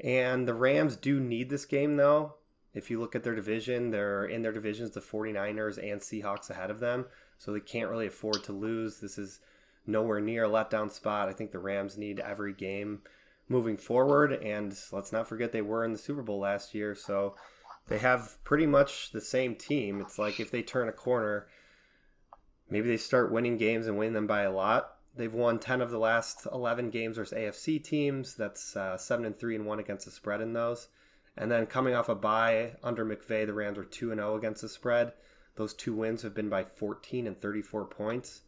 [0.05, 2.35] And the Rams do need this game, though.
[2.73, 6.71] If you look at their division, they're in their divisions, the 49ers and Seahawks ahead
[6.71, 7.07] of them.
[7.39, 9.01] So they can't really afford to lose.
[9.01, 9.41] This is
[9.87, 11.29] nowhere near a letdown spot.
[11.29, 13.01] I think the Rams need every game
[13.49, 14.33] moving forward.
[14.33, 16.95] And let's not forget they were in the Super Bowl last year.
[16.95, 17.35] So
[17.89, 20.01] they have pretty much the same team.
[20.01, 21.47] It's like if they turn a corner,
[22.69, 24.97] maybe they start winning games and win them by a lot.
[25.17, 28.35] They've won 10 of the last 11 games versus AFC teams.
[28.35, 30.89] That's uh, 7 and 3 and 1 against the spread in those.
[31.37, 34.63] And then coming off a bye under McVay, the Rams are 2 and 0 against
[34.63, 35.13] the spread.
[35.59, 38.43] Those two wins have been by 14 and 34 points.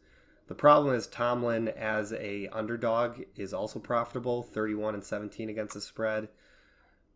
[0.47, 5.81] The problem is Tomlin as a underdog is also profitable, 31 and 17 against the
[5.81, 6.29] spread.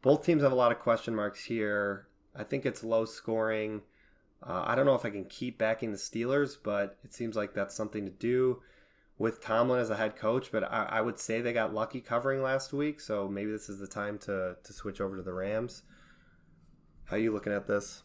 [0.01, 2.07] Both teams have a lot of question marks here.
[2.35, 3.83] I think it's low scoring.
[4.45, 7.53] Uh, I don't know if I can keep backing the Steelers, but it seems like
[7.53, 8.61] that's something to do
[9.17, 10.51] with Tomlin as a head coach.
[10.51, 13.79] But I, I would say they got lucky covering last week, so maybe this is
[13.79, 15.83] the time to to switch over to the Rams.
[17.05, 18.03] How are you looking at this?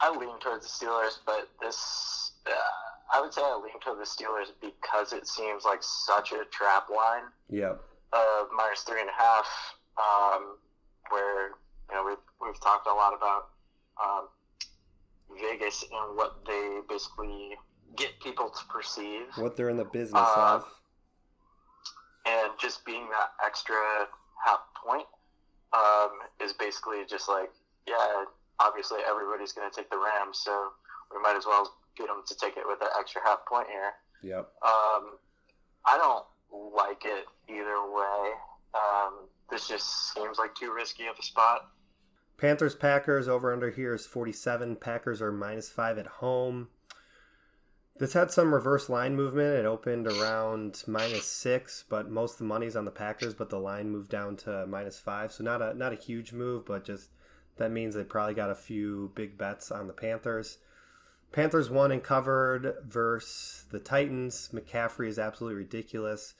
[0.00, 2.50] I lean towards the Steelers, but this, uh,
[3.12, 6.88] I would say I lean towards the Steelers because it seems like such a trap
[6.94, 7.80] line Yep.
[8.12, 9.46] of minus three and a half,
[9.96, 10.56] um,
[11.10, 11.48] where
[11.90, 13.48] you know we've we've talked a lot about
[14.02, 14.28] um,
[15.40, 17.56] Vegas and what they basically
[17.96, 20.64] get people to perceive, What they're in the business Uh, of.
[22.26, 23.74] and just being that extra
[24.44, 25.06] half point
[25.72, 27.50] um, is basically just like,
[27.88, 28.24] yeah,
[28.60, 30.70] obviously everybody's going to take the Rams, so
[31.12, 33.92] we might as well get them to take it with that extra half point here.
[34.22, 34.50] Yep.
[34.62, 35.18] Um,
[35.86, 36.24] I don't
[36.74, 38.32] like it either way.
[38.74, 41.68] Um, this just seems like too risky of a spot.
[42.36, 44.76] Panthers Packers over under here is 47.
[44.76, 46.68] Packers are minus 5 at home.
[47.98, 49.58] This had some reverse line movement.
[49.58, 53.58] It opened around minus 6, but most of the money's on the Packers, but the
[53.58, 55.32] line moved down to minus 5.
[55.32, 57.10] So not a not a huge move, but just
[57.58, 60.58] that means they probably got a few big bets on the Panthers.
[61.30, 64.50] Panthers won and covered versus the Titans.
[64.52, 66.34] McCaffrey is absolutely ridiculous.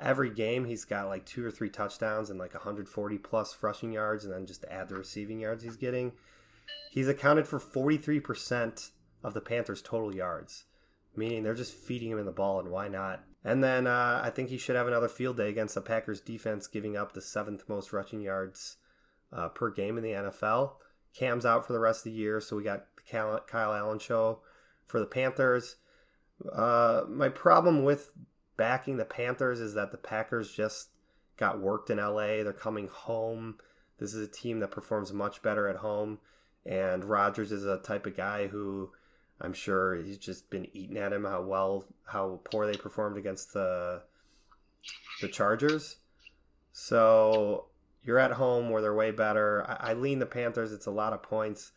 [0.00, 4.24] Every game he's got like two or three touchdowns and like 140 plus rushing yards,
[4.24, 6.12] and then just add the receiving yards he's getting.
[6.92, 8.90] He's accounted for 43%
[9.24, 10.64] of the Panthers' total yards,
[11.16, 13.24] meaning they're just feeding him in the ball, and why not?
[13.44, 16.68] And then uh, I think he should have another field day against the Packers defense,
[16.68, 18.76] giving up the seventh most rushing yards
[19.32, 20.72] uh, per game in the NFL.
[21.14, 24.40] Cam's out for the rest of the year, so we got the Kyle, Allen show
[24.86, 25.76] for the Panthers.
[26.52, 28.10] Uh, my problem with
[28.56, 30.90] backing the Panthers is that the Packers just
[31.36, 32.42] got worked in LA.
[32.42, 33.56] They're coming home.
[33.98, 36.18] This is a team that performs much better at home,
[36.64, 38.90] and Rodgers is a type of guy who
[39.40, 43.52] I'm sure he's just been eating at him how well how poor they performed against
[43.52, 44.02] the
[45.20, 45.96] the Chargers.
[46.72, 47.66] So
[48.08, 49.66] you're at home where they're way better.
[49.68, 50.72] I, I lean the Panthers.
[50.72, 51.72] It's a lot of points,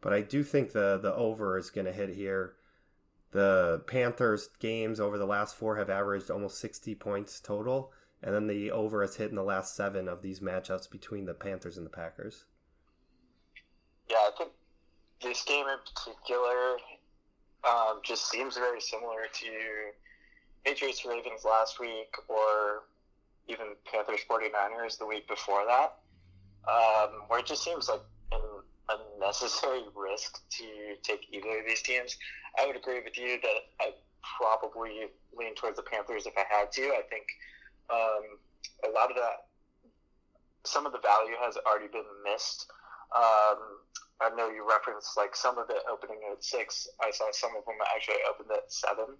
[0.00, 2.54] but I do think the the over is going to hit here.
[3.32, 8.46] The Panthers games over the last four have averaged almost 60 points total, and then
[8.46, 11.84] the over has hit in the last seven of these matchups between the Panthers and
[11.84, 12.46] the Packers.
[14.08, 14.52] Yeah, I think
[15.22, 16.76] this game in particular
[17.68, 19.50] um, just seems very similar to
[20.64, 22.84] Patriots Ravens last week or
[23.48, 25.98] even Panthers 49ers the week before that,
[26.68, 28.00] um, where it just seems like
[28.32, 28.40] an
[28.88, 30.64] unnecessary risk to
[31.02, 32.16] take either of these teams.
[32.58, 33.90] I would agree with you that I
[34.38, 36.82] probably lean towards the Panthers if I had to.
[36.82, 37.26] I think
[37.90, 38.38] um,
[38.88, 39.48] a lot of that,
[40.64, 42.66] some of the value has already been missed.
[43.14, 43.84] Um,
[44.20, 46.88] I know you referenced like some of it opening at six.
[47.02, 49.16] I saw some of them actually opened at seven.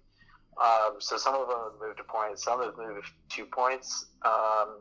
[0.61, 4.05] Um, so some of them have moved a point, some have moved two points.
[4.23, 4.79] Um,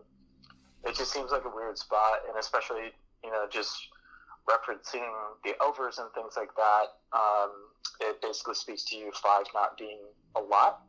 [0.85, 2.93] it just seems like a weird spot, and especially
[3.25, 3.75] you know just
[4.49, 5.09] referencing
[5.43, 6.87] the overs and things like that.
[7.13, 7.51] Um,
[8.01, 9.99] it basically speaks to you five not being
[10.37, 10.83] a lot.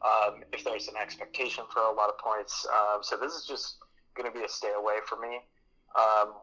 [0.00, 3.76] Um, if there's an expectation for a lot of points, um, so this is just
[4.14, 5.40] going to be a stay away for me.
[5.98, 6.34] Um,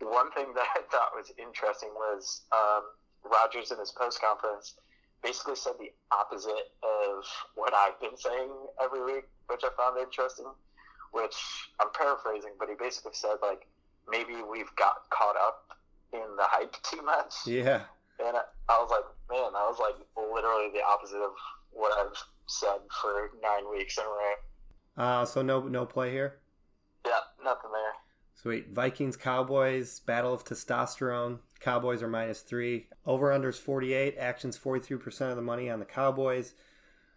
[0.00, 2.42] one thing that I thought was interesting was
[3.22, 4.74] Rodgers in his post conference
[5.22, 8.50] basically said the opposite of what I've been saying
[8.82, 10.46] every week, which I found interesting.
[11.12, 11.36] Which
[11.80, 13.66] I'm paraphrasing, but he basically said like
[14.10, 15.78] maybe we've got caught up
[16.12, 17.34] in the hype too much.
[17.46, 17.82] Yeah.
[18.20, 21.32] And I, I was like, man, that was like literally the opposite of
[21.70, 22.16] what I've
[22.46, 24.34] said for nine weeks in a row.
[24.96, 26.40] Uh, so no no play here.
[27.06, 27.12] Yeah,
[27.44, 27.92] nothing there.
[28.34, 28.70] Sweet.
[28.72, 31.38] Vikings Cowboys battle of testosterone.
[31.60, 32.86] Cowboys are minus three.
[33.04, 34.16] Over unders 48.
[34.18, 36.54] Actions 43% of the money on the Cowboys.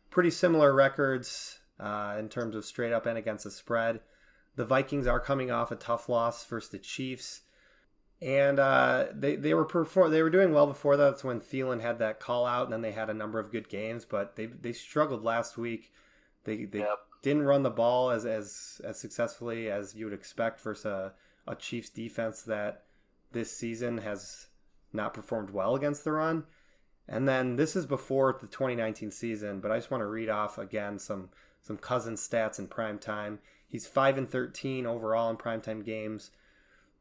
[0.10, 4.00] Pretty similar records uh, in terms of straight up and against the spread.
[4.56, 7.42] The Vikings are coming off a tough loss versus the Chiefs.
[8.22, 11.04] And uh, they, they were perform- they were doing well before that.
[11.12, 13.68] That's when Thielen had that call out, and then they had a number of good
[13.68, 14.06] games.
[14.06, 15.92] But they they struggled last week.
[16.44, 17.00] They they Yep.
[17.24, 21.14] didn't run the ball as as, as successfully as you would expect versus a,
[21.48, 22.84] a Chiefs defense that
[23.32, 24.48] this season has
[24.94, 26.46] not performed well against the run.
[27.08, 30.58] And then this is before the 2019 season, but I just want to read off
[30.58, 31.30] again some
[31.62, 33.40] some Cousins stats in prime time.
[33.68, 36.32] He's 5 and 13 overall in primetime games.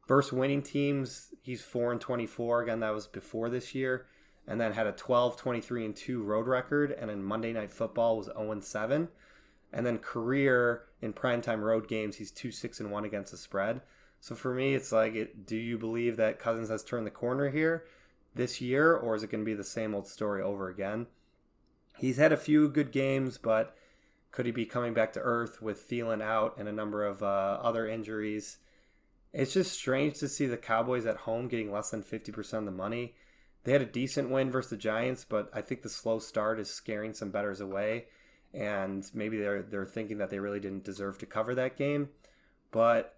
[0.07, 2.63] Versus winning teams, he's 4 and 24.
[2.63, 4.05] Again, that was before this year.
[4.47, 6.91] And then had a 12, 23, and 2 road record.
[6.91, 9.09] And in Monday Night Football was 0 and 7.
[9.73, 13.81] And then career in primetime road games, he's 2 6 and 1 against the spread.
[14.21, 17.49] So for me, it's like, it, do you believe that Cousins has turned the corner
[17.49, 17.85] here
[18.35, 21.07] this year, or is it going to be the same old story over again?
[21.97, 23.75] He's had a few good games, but
[24.31, 27.59] could he be coming back to earth with Thielen out and a number of uh,
[27.63, 28.59] other injuries?
[29.33, 32.71] It's just strange to see the Cowboys at home getting less than 50% of the
[32.71, 33.15] money.
[33.63, 36.69] They had a decent win versus the Giants, but I think the slow start is
[36.69, 38.05] scaring some betters away.
[38.53, 42.09] And maybe they're they're thinking that they really didn't deserve to cover that game.
[42.71, 43.17] But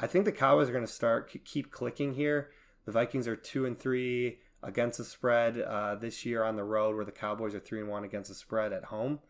[0.00, 2.50] I think the Cowboys are going to start keep clicking here.
[2.84, 6.96] The Vikings are two and three against the spread uh, this year on the road,
[6.96, 9.20] where the Cowboys are three and one against the spread at home.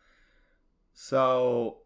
[0.94, 1.78] So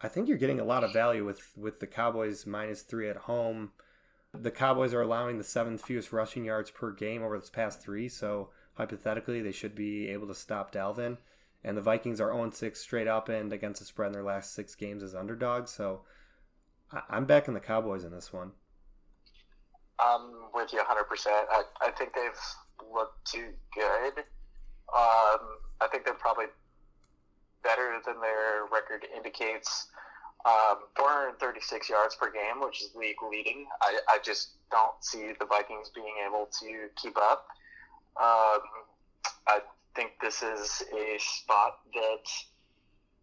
[0.00, 3.16] I think you're getting a lot of value with with the Cowboys minus three at
[3.16, 3.72] home.
[4.32, 8.08] The Cowboys are allowing the seventh fewest rushing yards per game over this past three,
[8.08, 11.18] so hypothetically they should be able to stop Dalvin.
[11.62, 14.52] And the Vikings are 0 6 straight up and against the spread in their last
[14.54, 15.70] six games as underdogs.
[15.70, 16.02] So
[17.08, 18.52] I'm backing the Cowboys in this one.
[19.98, 20.84] I'm with you 100%.
[21.26, 24.18] I, I think they've looked too good.
[24.92, 25.40] Um,
[25.80, 26.46] I think they're probably
[27.62, 29.88] better than their record indicates.
[30.44, 33.66] Um, 436 yards per game, which is league leading.
[33.80, 37.46] I, I just don't see the Vikings being able to keep up.
[38.20, 38.60] Um,
[39.46, 39.60] I
[39.96, 42.30] think this is a spot that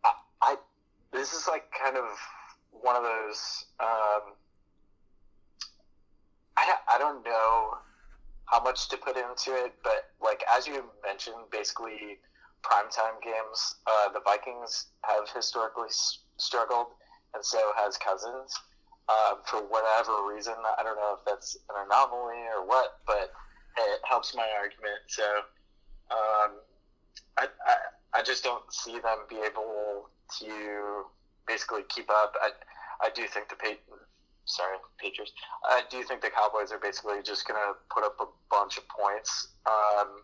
[0.04, 0.12] I,
[0.42, 0.56] I
[1.14, 2.06] this is like kind of
[2.82, 3.66] one of those.
[3.80, 4.36] Um,
[6.58, 7.78] I I don't know
[8.46, 12.20] how much to put into it, but like as you mentioned, basically
[12.64, 16.88] primetime games, uh, the Vikings have historically s- struggled,
[17.34, 18.54] and so has Cousins.
[19.10, 23.32] Uh, for whatever reason, I don't know if that's an anomaly or what, but
[23.78, 25.00] it helps my argument.
[25.08, 25.24] So
[26.12, 26.52] um,
[27.38, 27.76] I, I,
[28.14, 30.10] I just don't see them be able
[30.40, 31.06] to
[31.52, 32.36] basically keep up.
[32.41, 32.49] I,
[33.06, 33.97] I do think the pa-
[34.45, 35.34] sorry Patriots.
[35.66, 38.88] I do think the Cowboys are basically just going to put up a bunch of
[38.88, 39.49] points.
[39.66, 40.24] Um,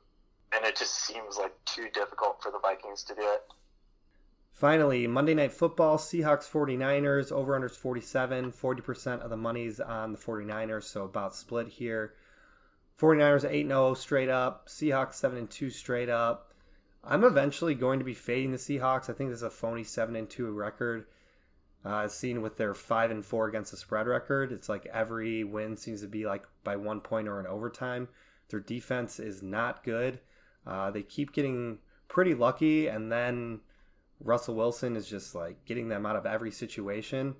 [0.56, 3.44] and it just seems like too difficult for the Vikings to do it.
[4.54, 10.18] Finally, Monday Night Football, Seahawks 49ers, over under 47, 40% of the money's on the
[10.18, 12.14] 49ers, so about split here.
[13.00, 16.54] 49ers 8 0 straight up, Seahawks 7 2 straight up.
[17.04, 19.10] I'm eventually going to be fading the Seahawks.
[19.10, 21.06] I think this is a phony 7 2 record.
[21.88, 24.52] Uh, seen with their 5 and 4 against the spread record.
[24.52, 28.10] It's like every win seems to be like by one point or in overtime.
[28.50, 30.20] Their defense is not good.
[30.66, 31.78] Uh, they keep getting
[32.10, 33.62] pretty lucky, and then
[34.20, 37.36] Russell Wilson is just like getting them out of every situation.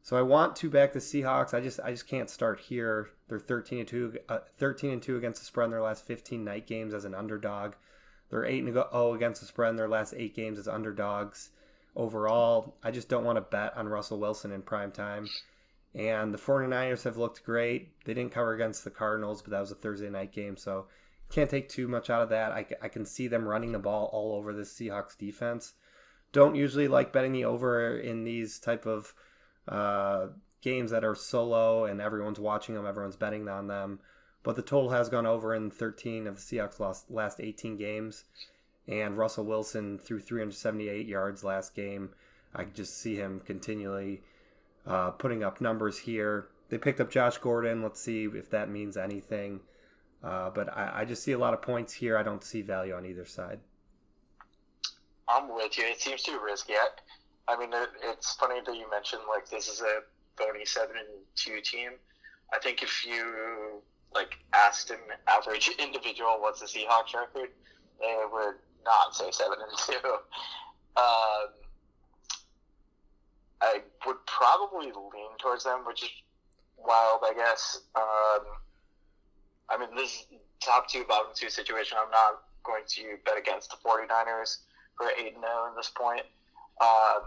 [0.00, 1.52] So I want to back the Seahawks.
[1.52, 3.10] I just I just can't start here.
[3.28, 6.42] They're 13 and 2 uh, 13 and 2 against the spread in their last 15
[6.42, 7.74] night games as an underdog.
[8.30, 11.50] They're 8 and 0 against the spread in their last 8 games as underdogs.
[11.96, 15.28] Overall, I just don't want to bet on Russell Wilson in prime time.
[15.94, 18.04] And the 49ers have looked great.
[18.04, 20.86] They didn't cover against the Cardinals, but that was a Thursday night game, so
[21.30, 22.52] can't take too much out of that.
[22.52, 25.74] I, I can see them running the ball all over this Seahawks defense.
[26.32, 29.14] Don't usually like betting the over in these type of
[29.68, 30.26] uh,
[30.62, 34.00] games that are solo and everyone's watching them, everyone's betting on them.
[34.42, 38.24] But the total has gone over in 13 of the Seahawks' last, last 18 games.
[38.86, 42.10] And Russell Wilson threw 378 yards last game.
[42.54, 44.22] I just see him continually
[44.86, 46.48] uh, putting up numbers here.
[46.68, 47.82] They picked up Josh Gordon.
[47.82, 49.60] Let's see if that means anything.
[50.22, 52.16] Uh, but I, I, just see a lot of points here.
[52.16, 53.60] I don't see value on either side.
[55.28, 55.84] I'm with you.
[55.84, 56.72] It seems too risky.
[56.74, 56.88] I,
[57.52, 60.00] I mean, it, it's funny that you mentioned like this is a
[60.38, 61.90] bony seven and two team.
[62.54, 63.82] I think if you
[64.14, 67.50] like asked an average individual what's the Seahawks record,
[68.00, 68.54] they would
[68.84, 70.14] not say seven and two.
[70.96, 71.50] Um,
[73.60, 76.10] I would probably lean towards them, which is
[76.78, 77.80] wild, I guess.
[77.96, 78.46] Um,
[79.68, 80.26] I mean, this
[80.60, 81.98] top two, bottom two situation.
[82.00, 84.58] I'm not going to bet against the 49ers
[84.96, 86.22] for 8 0 at this point.
[86.80, 87.22] Um,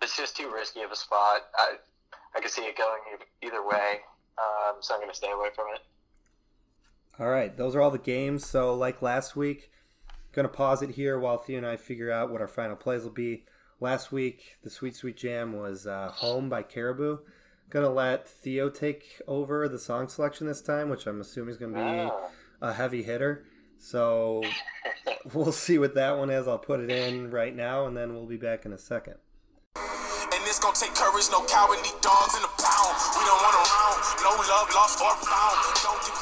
[0.00, 1.42] it's just too risky of a spot.
[1.56, 1.76] I,
[2.34, 3.00] I can see it going
[3.42, 4.00] either way,
[4.38, 5.80] um, so I'm going to stay away from it.
[7.18, 8.46] All right, those are all the games.
[8.46, 9.70] So, like last week,
[10.32, 13.02] going to pause it here while Theo and I figure out what our final plays
[13.02, 13.44] will be.
[13.80, 17.18] Last week, the Sweet Sweet Jam was uh, Home by Caribou
[17.72, 21.72] gonna let Theo take over the song selection this time, which I'm assuming is gonna
[21.72, 22.28] be oh.
[22.60, 23.46] a heavy hitter.
[23.78, 24.44] So
[25.32, 26.46] we'll see what that one is.
[26.46, 29.16] I'll put it in right now, and then we'll be back in a second.
[29.74, 32.92] And it's gonna take courage, no cowardly dogs in the pound.
[33.16, 33.98] We don't want around.
[34.20, 35.56] No love lost or found.
[35.80, 36.21] Don't give a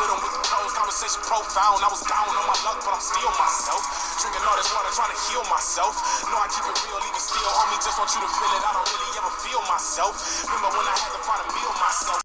[0.00, 0.08] pound.
[0.08, 1.84] Put 'em with the pros, conversation profound.
[1.84, 3.82] I was down on my luck, but I'm still myself.
[4.20, 5.94] Drinking all this water, trying to heal myself.
[6.24, 7.76] No, I keep it real, even still, homie.
[7.84, 8.62] Just want you to feel it.
[8.64, 10.14] I don't really ever feel myself.
[10.48, 12.20] Remember when I had to find a meal myself?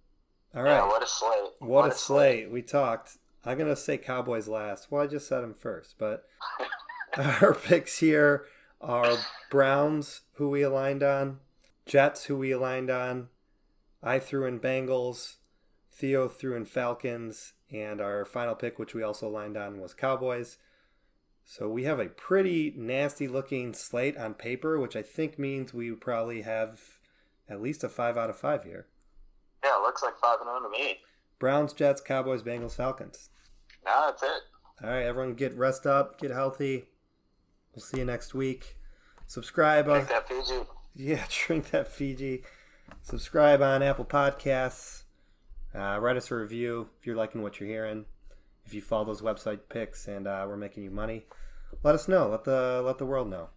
[0.55, 0.79] All right.
[0.79, 1.51] Yeah, what a slate.
[1.59, 2.51] What, a slate.
[2.51, 3.17] We talked.
[3.43, 4.89] I'm going to say Cowboys last.
[4.89, 6.25] Well, I just said them first, but
[7.17, 8.45] our picks here
[8.81, 9.17] are
[9.51, 11.39] Browns, who we aligned on,
[11.85, 13.29] Jets, who we aligned on.
[14.01, 15.35] I threw in Bengals,
[15.91, 20.57] Theo threw in Falcons, and our final pick, which we also lined on, was Cowboys.
[21.43, 25.91] So we have a pretty nasty looking slate on paper, which I think means we
[25.91, 26.81] probably have
[27.47, 28.87] at least a 5 out of 5 here.
[29.63, 30.99] Yeah, it looks like 5 and 0 to me.
[31.37, 33.29] Browns, Jets, Cowboys, Bengals, Falcons.
[33.85, 34.41] Now that's it.
[34.83, 36.85] All right, everyone, get rest up, get healthy.
[37.73, 38.77] We'll see you next week.
[39.27, 39.85] Subscribe.
[39.85, 40.61] Take On, that Fiji.
[40.95, 42.43] yeah, drink that Fiji.
[43.01, 45.04] Subscribe on Apple Podcasts.
[45.75, 48.05] Uh, write us a review if you're liking what you're hearing.
[48.65, 51.25] If you follow those website picks and uh, we're making you money,
[51.83, 52.29] let us know.
[52.29, 53.49] Let the let the world know.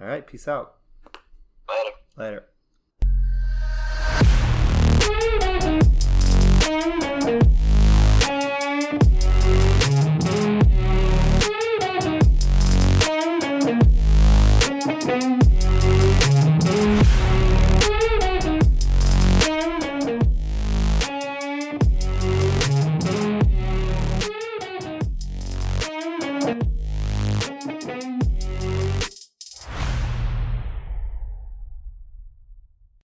[0.00, 0.76] All right, peace out.
[1.68, 1.90] Later.
[2.16, 2.44] Later.